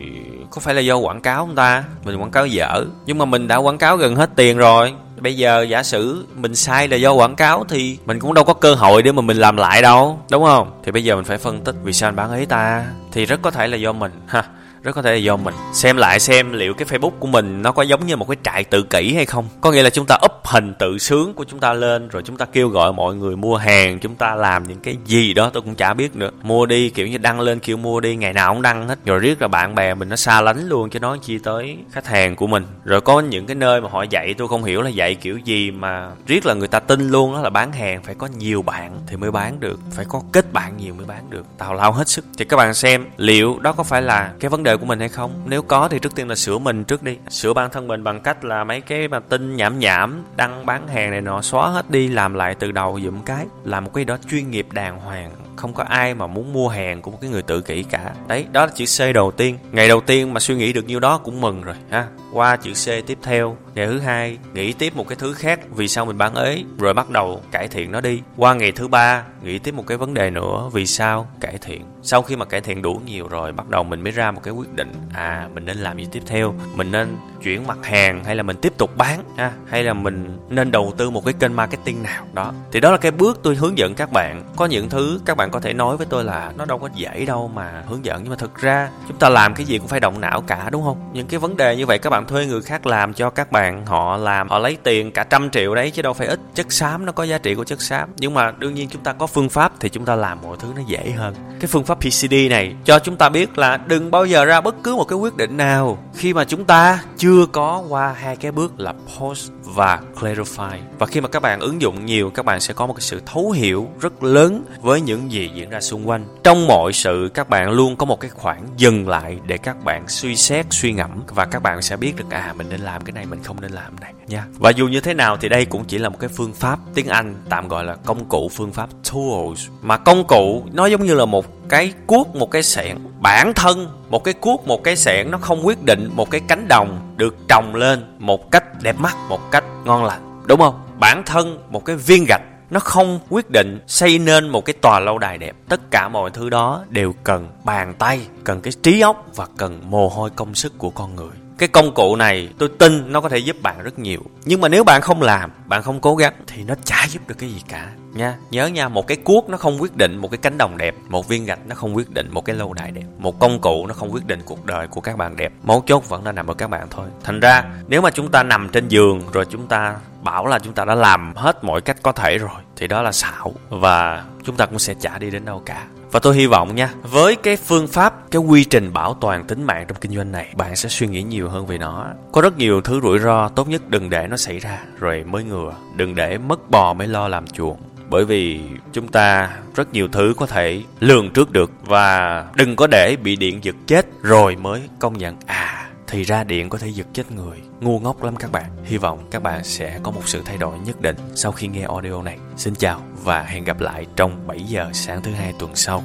có 0.56 0.60
phải 0.60 0.74
là 0.74 0.80
do 0.80 0.96
quảng 0.96 1.20
cáo 1.20 1.46
không 1.46 1.54
ta? 1.54 1.84
Mình 2.04 2.16
quảng 2.16 2.30
cáo 2.30 2.46
dở. 2.46 2.84
Nhưng 3.06 3.18
mà 3.18 3.24
mình 3.24 3.48
đã 3.48 3.56
quảng 3.56 3.78
cáo 3.78 3.96
gần 3.96 4.16
hết 4.16 4.30
tiền 4.36 4.56
rồi. 4.56 4.94
Bây 5.20 5.36
giờ 5.36 5.62
giả 5.62 5.82
sử 5.82 6.26
mình 6.36 6.54
sai 6.54 6.88
là 6.88 6.96
do 6.96 7.12
quảng 7.12 7.36
cáo 7.36 7.64
thì 7.68 7.98
mình 8.06 8.20
cũng 8.20 8.34
đâu 8.34 8.44
có 8.44 8.54
cơ 8.54 8.74
hội 8.74 9.02
để 9.02 9.12
mà 9.12 9.22
mình 9.22 9.36
làm 9.36 9.56
lại 9.56 9.82
đâu. 9.82 10.20
Đúng 10.30 10.44
không? 10.44 10.80
Thì 10.84 10.92
bây 10.92 11.04
giờ 11.04 11.16
mình 11.16 11.24
phải 11.24 11.38
phân 11.38 11.60
tích 11.60 11.74
vì 11.82 11.92
sao 11.92 12.08
anh 12.08 12.16
bán 12.16 12.30
ấy 12.30 12.46
ta. 12.46 12.84
Thì 13.12 13.26
rất 13.26 13.42
có 13.42 13.50
thể 13.50 13.66
là 13.66 13.76
do 13.76 13.92
mình. 13.92 14.12
Ha 14.26 14.44
rất 14.86 14.92
có 14.92 15.02
thể 15.02 15.10
là 15.10 15.16
do 15.16 15.36
mình. 15.36 15.54
Xem 15.72 15.96
lại 15.96 16.20
xem 16.20 16.52
liệu 16.52 16.74
cái 16.74 16.88
facebook 16.88 17.10
của 17.10 17.26
mình 17.26 17.62
nó 17.62 17.72
có 17.72 17.82
giống 17.82 18.06
như 18.06 18.16
một 18.16 18.28
cái 18.28 18.36
trại 18.42 18.64
tự 18.64 18.82
kỷ 18.82 19.14
hay 19.14 19.24
không. 19.24 19.48
Có 19.60 19.72
nghĩa 19.72 19.82
là 19.82 19.90
chúng 19.90 20.06
ta 20.06 20.18
up 20.24 20.32
hình 20.44 20.74
tự 20.78 20.98
sướng 20.98 21.34
của 21.34 21.44
chúng 21.44 21.60
ta 21.60 21.72
lên, 21.72 22.08
rồi 22.08 22.22
chúng 22.22 22.36
ta 22.36 22.44
kêu 22.44 22.68
gọi 22.68 22.92
mọi 22.92 23.14
người 23.14 23.36
mua 23.36 23.56
hàng, 23.56 23.98
chúng 23.98 24.14
ta 24.14 24.34
làm 24.34 24.68
những 24.68 24.80
cái 24.80 24.96
gì 25.04 25.34
đó, 25.34 25.50
tôi 25.52 25.62
cũng 25.62 25.74
chả 25.74 25.94
biết 25.94 26.16
nữa. 26.16 26.30
Mua 26.42 26.66
đi, 26.66 26.90
kiểu 26.90 27.06
như 27.06 27.18
đăng 27.18 27.40
lên 27.40 27.58
kêu 27.58 27.76
mua 27.76 28.00
đi, 28.00 28.16
ngày 28.16 28.32
nào 28.32 28.54
cũng 28.54 28.62
đăng 28.62 28.88
hết. 28.88 28.98
Rồi 29.04 29.18
riết 29.18 29.42
là 29.42 29.48
bạn 29.48 29.74
bè 29.74 29.94
mình 29.94 30.08
nó 30.08 30.16
xa 30.16 30.40
lánh 30.40 30.68
luôn, 30.68 30.90
chứ 30.90 31.00
nói 31.00 31.18
chi 31.22 31.38
tới 31.38 31.76
khách 31.92 32.06
hàng 32.06 32.36
của 32.36 32.46
mình. 32.46 32.66
Rồi 32.84 33.00
có 33.00 33.20
những 33.20 33.46
cái 33.46 33.54
nơi 33.54 33.80
mà 33.80 33.88
họ 33.88 34.02
dạy, 34.02 34.34
tôi 34.38 34.48
không 34.48 34.64
hiểu 34.64 34.82
là 34.82 34.90
dạy 34.90 35.14
kiểu 35.14 35.38
gì 35.38 35.70
mà 35.70 36.10
riết 36.26 36.46
là 36.46 36.54
người 36.54 36.68
ta 36.68 36.80
tin 36.80 37.08
luôn 37.08 37.34
đó 37.34 37.40
là 37.40 37.50
bán 37.50 37.72
hàng 37.72 38.02
phải 38.02 38.14
có 38.14 38.28
nhiều 38.38 38.62
bạn 38.62 39.00
thì 39.06 39.16
mới 39.16 39.30
bán 39.30 39.60
được. 39.60 39.80
Phải 39.90 40.04
có 40.08 40.22
kết 40.32 40.52
bạn 40.52 40.76
nhiều 40.76 40.94
mới 40.94 41.06
bán 41.06 41.30
được. 41.30 41.44
Tào 41.58 41.74
lao 41.74 41.92
hết 41.92 42.08
sức. 42.08 42.24
Thì 42.38 42.44
các 42.44 42.56
bạn 42.56 42.74
xem, 42.74 43.06
liệu 43.16 43.58
đó 43.58 43.72
có 43.72 43.82
phải 43.82 44.02
là 44.02 44.32
cái 44.40 44.48
vấn 44.48 44.62
đề 44.62 44.75
của 44.78 44.86
mình 44.86 44.98
hay 44.98 45.08
không? 45.08 45.42
Nếu 45.46 45.62
có 45.62 45.88
thì 45.88 45.98
trước 45.98 46.14
tiên 46.14 46.28
là 46.28 46.34
sửa 46.34 46.58
mình 46.58 46.84
trước 46.84 47.02
đi. 47.02 47.18
Sửa 47.30 47.52
bản 47.52 47.70
thân 47.70 47.88
mình 47.88 48.04
bằng 48.04 48.20
cách 48.20 48.44
là 48.44 48.64
mấy 48.64 48.80
cái 48.80 49.08
mà 49.08 49.20
tin 49.20 49.56
nhảm 49.56 49.78
nhảm, 49.78 50.24
đăng 50.36 50.66
bán 50.66 50.88
hàng 50.88 51.10
này 51.10 51.20
nọ, 51.20 51.42
xóa 51.42 51.70
hết 51.70 51.90
đi, 51.90 52.08
làm 52.08 52.34
lại 52.34 52.54
từ 52.54 52.72
đầu, 52.72 53.00
dụm 53.04 53.22
cái. 53.22 53.46
Làm 53.64 53.84
một 53.84 53.90
cái 53.94 54.04
đó 54.04 54.16
chuyên 54.30 54.50
nghiệp 54.50 54.66
đàng 54.72 55.00
hoàng 55.00 55.30
không 55.56 55.74
có 55.74 55.82
ai 55.82 56.14
mà 56.14 56.26
muốn 56.26 56.52
mua 56.52 56.68
hàng 56.68 57.02
của 57.02 57.10
một 57.10 57.18
cái 57.20 57.30
người 57.30 57.42
tự 57.42 57.60
kỷ 57.60 57.82
cả. 57.82 58.12
Đấy, 58.28 58.46
đó 58.52 58.66
là 58.66 58.72
chữ 58.74 58.84
c 58.84 59.14
đầu 59.14 59.30
tiên. 59.30 59.58
Ngày 59.72 59.88
đầu 59.88 60.00
tiên 60.00 60.34
mà 60.34 60.40
suy 60.40 60.54
nghĩ 60.54 60.72
được 60.72 60.86
nhiêu 60.86 61.00
đó 61.00 61.18
cũng 61.18 61.40
mừng 61.40 61.62
rồi, 61.62 61.74
ha. 61.90 62.06
Qua 62.32 62.56
chữ 62.56 62.72
c 62.72 63.06
tiếp 63.06 63.18
theo, 63.22 63.56
ngày 63.74 63.86
thứ 63.86 63.98
hai, 63.98 64.38
nghĩ 64.54 64.72
tiếp 64.72 64.96
một 64.96 65.08
cái 65.08 65.16
thứ 65.16 65.32
khác, 65.32 65.60
vì 65.70 65.88
sao 65.88 66.06
mình 66.06 66.18
bán 66.18 66.34
ế? 66.34 66.62
Rồi 66.78 66.94
bắt 66.94 67.10
đầu 67.10 67.42
cải 67.52 67.68
thiện 67.68 67.92
nó 67.92 68.00
đi. 68.00 68.20
Qua 68.36 68.54
ngày 68.54 68.72
thứ 68.72 68.88
ba, 68.88 69.22
nghĩ 69.42 69.58
tiếp 69.58 69.74
một 69.74 69.84
cái 69.86 69.98
vấn 69.98 70.14
đề 70.14 70.30
nữa, 70.30 70.70
vì 70.72 70.86
sao 70.86 71.28
cải 71.40 71.58
thiện? 71.60 71.84
Sau 72.02 72.22
khi 72.22 72.36
mà 72.36 72.44
cải 72.44 72.60
thiện 72.60 72.82
đủ 72.82 73.00
nhiều 73.06 73.28
rồi, 73.28 73.52
bắt 73.52 73.68
đầu 73.68 73.84
mình 73.84 74.02
mới 74.02 74.12
ra 74.12 74.30
một 74.30 74.40
cái 74.42 74.54
quyết 74.54 74.74
định 74.74 74.92
à 75.14 75.48
mình 75.54 75.64
nên 75.64 75.76
làm 75.76 75.98
gì 75.98 76.06
tiếp 76.12 76.22
theo? 76.26 76.54
Mình 76.74 76.90
nên 76.90 77.16
chuyển 77.42 77.66
mặt 77.66 77.78
hàng 77.82 78.24
hay 78.24 78.36
là 78.36 78.42
mình 78.42 78.56
tiếp 78.62 78.72
tục 78.78 78.96
bán, 78.96 79.24
ha? 79.36 79.52
Hay 79.66 79.82
là 79.82 79.92
mình 79.92 80.38
nên 80.48 80.70
đầu 80.70 80.94
tư 80.96 81.10
một 81.10 81.24
cái 81.24 81.34
kênh 81.40 81.56
marketing 81.56 82.02
nào? 82.02 82.26
Đó. 82.32 82.52
Thì 82.72 82.80
đó 82.80 82.90
là 82.90 82.96
cái 82.96 83.10
bước 83.10 83.40
tôi 83.42 83.54
hướng 83.54 83.78
dẫn 83.78 83.94
các 83.94 84.12
bạn. 84.12 84.42
Có 84.56 84.66
những 84.66 84.88
thứ 84.88 85.20
các 85.24 85.36
bạn 85.36 85.45
có 85.50 85.60
thể 85.60 85.72
nói 85.72 85.96
với 85.96 86.06
tôi 86.10 86.24
là 86.24 86.52
nó 86.56 86.64
đâu 86.64 86.78
có 86.78 86.88
dễ 86.94 87.24
đâu 87.26 87.50
mà 87.54 87.82
hướng 87.88 88.04
dẫn. 88.04 88.20
Nhưng 88.22 88.30
mà 88.30 88.36
thực 88.36 88.54
ra, 88.56 88.88
chúng 89.08 89.16
ta 89.16 89.28
làm 89.28 89.54
cái 89.54 89.66
gì 89.66 89.78
cũng 89.78 89.88
phải 89.88 90.00
động 90.00 90.20
não 90.20 90.40
cả, 90.46 90.68
đúng 90.72 90.84
không? 90.84 91.10
Những 91.12 91.26
cái 91.26 91.40
vấn 91.40 91.56
đề 91.56 91.76
như 91.76 91.86
vậy 91.86 91.98
các 91.98 92.10
bạn 92.10 92.26
thuê 92.26 92.46
người 92.46 92.62
khác 92.62 92.86
làm 92.86 93.14
cho 93.14 93.30
các 93.30 93.52
bạn, 93.52 93.86
họ 93.86 94.16
làm, 94.16 94.48
họ 94.48 94.58
lấy 94.58 94.76
tiền 94.82 95.12
cả 95.12 95.24
trăm 95.24 95.50
triệu 95.50 95.74
đấy 95.74 95.90
chứ 95.90 96.02
đâu 96.02 96.12
phải 96.12 96.26
ít. 96.26 96.40
Chất 96.54 96.72
xám, 96.72 97.06
nó 97.06 97.12
có 97.12 97.24
giá 97.24 97.38
trị 97.38 97.54
của 97.54 97.64
chất 97.64 97.82
xám. 97.82 98.08
Nhưng 98.16 98.34
mà 98.34 98.52
đương 98.58 98.74
nhiên 98.74 98.88
chúng 98.88 99.02
ta 99.02 99.12
có 99.12 99.26
phương 99.26 99.48
pháp 99.48 99.72
thì 99.80 99.88
chúng 99.88 100.04
ta 100.04 100.14
làm 100.14 100.38
mọi 100.42 100.56
thứ 100.60 100.68
nó 100.76 100.82
dễ 100.86 101.10
hơn. 101.16 101.34
Cái 101.60 101.68
phương 101.68 101.84
pháp 101.84 101.98
PCD 102.00 102.34
này, 102.50 102.74
cho 102.84 102.98
chúng 102.98 103.16
ta 103.16 103.28
biết 103.28 103.58
là 103.58 103.76
đừng 103.76 104.10
bao 104.10 104.26
giờ 104.26 104.44
ra 104.44 104.60
bất 104.60 104.74
cứ 104.82 104.96
một 104.96 105.04
cái 105.04 105.18
quyết 105.18 105.36
định 105.36 105.56
nào. 105.56 105.98
Khi 106.14 106.34
mà 106.34 106.44
chúng 106.44 106.64
ta 106.64 107.02
chưa 107.16 107.46
có 107.52 107.84
qua 107.88 108.14
hai 108.18 108.36
cái 108.36 108.52
bước 108.52 108.80
là 108.80 108.94
post 109.18 109.50
và 109.66 110.00
clarify. 110.14 110.78
Và 110.98 111.06
khi 111.06 111.20
mà 111.20 111.28
các 111.28 111.42
bạn 111.42 111.60
ứng 111.60 111.82
dụng 111.82 112.06
nhiều, 112.06 112.30
các 112.30 112.44
bạn 112.44 112.60
sẽ 112.60 112.74
có 112.74 112.86
một 112.86 112.94
cái 112.94 113.00
sự 113.00 113.22
thấu 113.26 113.50
hiểu 113.50 113.88
rất 114.00 114.22
lớn 114.22 114.64
với 114.80 115.00
những 115.00 115.32
gì 115.32 115.50
diễn 115.54 115.70
ra 115.70 115.80
xung 115.80 116.08
quanh. 116.08 116.24
Trong 116.42 116.66
mọi 116.66 116.92
sự, 116.92 117.30
các 117.34 117.48
bạn 117.48 117.70
luôn 117.70 117.96
có 117.96 118.06
một 118.06 118.20
cái 118.20 118.30
khoảng 118.30 118.66
dừng 118.76 119.08
lại 119.08 119.38
để 119.46 119.58
các 119.58 119.84
bạn 119.84 120.08
suy 120.08 120.36
xét, 120.36 120.66
suy 120.70 120.92
ngẫm. 120.92 121.10
Và 121.28 121.44
các 121.44 121.62
bạn 121.62 121.82
sẽ 121.82 121.96
biết 121.96 122.16
được 122.16 122.30
à 122.30 122.54
mình 122.56 122.66
nên 122.70 122.80
làm 122.80 123.04
cái 123.04 123.12
này, 123.12 123.26
mình 123.26 123.42
không 123.42 123.60
nên 123.60 123.72
làm 123.72 123.96
cái 123.96 124.12
này, 124.12 124.24
nha. 124.28 124.44
Và 124.58 124.70
dù 124.70 124.88
như 124.88 125.00
thế 125.00 125.14
nào 125.14 125.36
thì 125.36 125.48
đây 125.48 125.64
cũng 125.64 125.84
chỉ 125.84 125.98
là 125.98 126.08
một 126.08 126.18
cái 126.20 126.28
phương 126.28 126.52
pháp 126.52 126.78
tiếng 126.94 127.08
anh, 127.08 127.34
tạm 127.48 127.68
gọi 127.68 127.84
là 127.84 127.94
công 127.94 128.24
cụ 128.24 128.50
phương 128.52 128.72
pháp 128.72 128.88
tools. 129.12 129.68
Mà 129.82 129.96
công 129.96 130.26
cụ 130.26 130.64
nó 130.72 130.86
giống 130.86 131.06
như 131.06 131.14
là 131.14 131.24
một 131.24 131.55
cái 131.68 131.92
cuốc 132.06 132.36
một 132.36 132.50
cái 132.50 132.62
sẹn. 132.62 132.96
Bản 133.20 133.52
thân 133.54 133.88
một 134.10 134.24
cái 134.24 134.34
cuốc 134.34 134.66
một 134.66 134.84
cái 134.84 134.96
sẹn 134.96 135.30
nó 135.30 135.38
không 135.38 135.66
quyết 135.66 135.82
định 135.82 136.10
một 136.14 136.30
cái 136.30 136.40
cánh 136.48 136.68
đồng 136.68 137.14
được 137.16 137.36
trồng 137.48 137.74
lên 137.74 138.16
một 138.18 138.50
cách 138.50 138.64
đẹp 138.82 138.96
mắt, 138.98 139.16
một 139.28 139.50
cách 139.50 139.64
ngon 139.84 140.04
lành. 140.04 140.42
Đúng 140.46 140.60
không? 140.60 140.80
Bản 141.00 141.22
thân 141.26 141.58
một 141.70 141.84
cái 141.84 141.96
viên 141.96 142.24
gạch 142.28 142.42
nó 142.70 142.80
không 142.80 143.20
quyết 143.28 143.50
định 143.50 143.80
xây 143.86 144.18
nên 144.18 144.48
một 144.48 144.64
cái 144.64 144.74
tòa 144.82 145.00
lâu 145.00 145.18
đài 145.18 145.38
đẹp. 145.38 145.56
Tất 145.68 145.90
cả 145.90 146.08
mọi 146.08 146.30
thứ 146.30 146.50
đó 146.50 146.84
đều 146.88 147.12
cần 147.24 147.48
bàn 147.64 147.94
tay, 147.98 148.20
cần 148.44 148.60
cái 148.60 148.72
trí 148.82 149.00
óc 149.00 149.26
và 149.34 149.46
cần 149.56 149.80
mồ 149.84 150.08
hôi 150.08 150.30
công 150.30 150.54
sức 150.54 150.78
của 150.78 150.90
con 150.90 151.16
người 151.16 151.45
cái 151.58 151.68
công 151.68 151.94
cụ 151.94 152.16
này 152.16 152.48
tôi 152.58 152.68
tin 152.78 153.12
nó 153.12 153.20
có 153.20 153.28
thể 153.28 153.38
giúp 153.38 153.56
bạn 153.62 153.82
rất 153.82 153.98
nhiều. 153.98 154.20
Nhưng 154.44 154.60
mà 154.60 154.68
nếu 154.68 154.84
bạn 154.84 155.00
không 155.00 155.22
làm, 155.22 155.50
bạn 155.66 155.82
không 155.82 156.00
cố 156.00 156.16
gắng, 156.16 156.34
thì 156.46 156.64
nó 156.64 156.74
chả 156.84 157.06
giúp 157.08 157.28
được 157.28 157.34
cái 157.38 157.50
gì 157.50 157.62
cả, 157.68 157.90
nha. 158.14 158.36
Nhớ 158.50 158.66
nha, 158.66 158.88
một 158.88 159.06
cái 159.06 159.16
cuốc 159.16 159.48
nó 159.48 159.56
không 159.56 159.82
quyết 159.82 159.96
định 159.96 160.16
một 160.16 160.30
cái 160.30 160.38
cánh 160.38 160.58
đồng 160.58 160.76
đẹp, 160.78 160.94
một 161.08 161.28
viên 161.28 161.44
gạch 161.44 161.58
nó 161.66 161.74
không 161.74 161.96
quyết 161.96 162.10
định 162.10 162.28
một 162.30 162.44
cái 162.44 162.56
lâu 162.56 162.72
đài 162.72 162.90
đẹp, 162.90 163.04
một 163.18 163.38
công 163.38 163.60
cụ 163.60 163.86
nó 163.86 163.94
không 163.94 164.12
quyết 164.12 164.26
định 164.26 164.40
cuộc 164.44 164.64
đời 164.64 164.86
của 164.86 165.00
các 165.00 165.16
bạn 165.16 165.36
đẹp. 165.36 165.52
Mấu 165.62 165.82
chốt 165.86 166.08
vẫn 166.08 166.24
là 166.24 166.32
nằm 166.32 166.46
ở 166.46 166.54
các 166.54 166.70
bạn 166.70 166.86
thôi. 166.90 167.06
Thành 167.24 167.40
ra, 167.40 167.64
nếu 167.88 168.00
mà 168.00 168.10
chúng 168.10 168.30
ta 168.30 168.42
nằm 168.42 168.68
trên 168.68 168.88
giường 168.88 169.22
rồi 169.32 169.46
chúng 169.50 169.66
ta 169.66 169.94
bảo 170.22 170.46
là 170.46 170.58
chúng 170.58 170.72
ta 170.72 170.84
đã 170.84 170.94
làm 170.94 171.32
hết 171.36 171.64
mọi 171.64 171.80
cách 171.80 171.96
có 172.02 172.12
thể 172.12 172.38
rồi 172.38 172.60
thì 172.76 172.86
đó 172.86 173.02
là 173.02 173.12
xạo, 173.12 173.54
và 173.68 174.24
chúng 174.44 174.56
ta 174.56 174.66
cũng 174.66 174.78
sẽ 174.78 174.94
chả 175.00 175.18
đi 175.18 175.30
đến 175.30 175.44
đâu 175.44 175.62
cả. 175.66 175.86
Và 176.10 176.20
tôi 176.20 176.36
hy 176.36 176.46
vọng 176.46 176.74
nha, 176.74 176.90
với 177.02 177.36
cái 177.36 177.56
phương 177.56 177.88
pháp, 177.88 178.30
cái 178.30 178.42
quy 178.42 178.64
trình 178.64 178.92
bảo 178.92 179.14
toàn 179.14 179.44
tính 179.44 179.62
mạng 179.64 179.84
trong 179.88 179.98
kinh 180.00 180.16
doanh 180.16 180.32
này, 180.32 180.52
bạn 180.56 180.76
sẽ 180.76 180.88
suy 180.88 181.06
nghĩ 181.06 181.22
nhiều 181.22 181.48
hơn 181.48 181.66
về 181.66 181.78
nó. 181.78 182.06
Có 182.32 182.40
rất 182.40 182.58
nhiều 182.58 182.80
thứ 182.80 183.00
rủi 183.00 183.18
ro, 183.18 183.48
tốt 183.48 183.68
nhất 183.68 183.82
đừng 183.88 184.10
để 184.10 184.26
nó 184.26 184.36
xảy 184.36 184.58
ra, 184.58 184.78
rồi 184.98 185.24
mới 185.24 185.44
ngừa. 185.44 185.74
Đừng 185.96 186.14
để 186.14 186.38
mất 186.38 186.70
bò 186.70 186.94
mới 186.94 187.08
lo 187.08 187.28
làm 187.28 187.46
chuồng 187.46 187.76
bởi 188.10 188.24
vì 188.24 188.60
chúng 188.92 189.08
ta 189.08 189.50
rất 189.74 189.92
nhiều 189.92 190.08
thứ 190.12 190.34
có 190.36 190.46
thể 190.46 190.82
lường 191.00 191.30
trước 191.30 191.50
được. 191.50 191.70
Và 191.84 192.44
đừng 192.54 192.76
có 192.76 192.86
để 192.86 193.16
bị 193.16 193.36
điện 193.36 193.64
giật 193.64 193.76
chết 193.86 194.06
rồi 194.22 194.56
mới 194.56 194.82
công 194.98 195.18
nhận 195.18 195.36
à 195.46 195.90
thì 196.06 196.22
ra 196.22 196.44
điện 196.44 196.68
có 196.68 196.78
thể 196.78 196.88
giật 196.88 197.06
chết 197.12 197.32
người 197.32 197.58
ngu 197.80 198.00
ngốc 198.00 198.22
lắm 198.22 198.36
các 198.36 198.52
bạn 198.52 198.70
hy 198.84 198.96
vọng 198.96 199.18
các 199.30 199.42
bạn 199.42 199.64
sẽ 199.64 200.00
có 200.02 200.10
một 200.10 200.28
sự 200.28 200.42
thay 200.44 200.58
đổi 200.58 200.78
nhất 200.78 201.00
định 201.00 201.16
sau 201.34 201.52
khi 201.52 201.68
nghe 201.68 201.82
audio 201.82 202.22
này 202.22 202.38
xin 202.56 202.74
chào 202.74 203.00
và 203.24 203.42
hẹn 203.42 203.64
gặp 203.64 203.80
lại 203.80 204.06
trong 204.16 204.46
7 204.46 204.60
giờ 204.60 204.90
sáng 204.92 205.22
thứ 205.22 205.30
hai 205.30 205.54
tuần 205.58 205.70
sau 205.74 206.02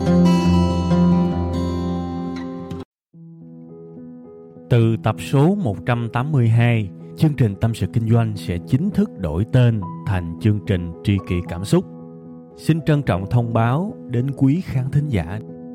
Từ 4.71 4.95
tập 5.03 5.15
số 5.19 5.55
182, 5.55 6.89
chương 7.17 7.33
trình 7.33 7.55
Tâm 7.61 7.73
sự 7.73 7.87
Kinh 7.93 8.09
doanh 8.09 8.37
sẽ 8.37 8.57
chính 8.67 8.89
thức 8.89 9.09
đổi 9.17 9.45
tên 9.53 9.81
thành 10.07 10.39
chương 10.41 10.59
trình 10.67 10.91
Tri 11.03 11.17
kỷ 11.27 11.35
Cảm 11.49 11.65
xúc. 11.65 11.85
Xin 12.57 12.81
trân 12.85 13.03
trọng 13.03 13.29
thông 13.29 13.53
báo 13.53 13.93
đến 14.09 14.31
quý 14.37 14.61
khán 14.65 14.91
thính 14.91 15.09
giả. 15.09 15.39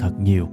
thật 0.00 0.12
nhiều. 0.20 0.48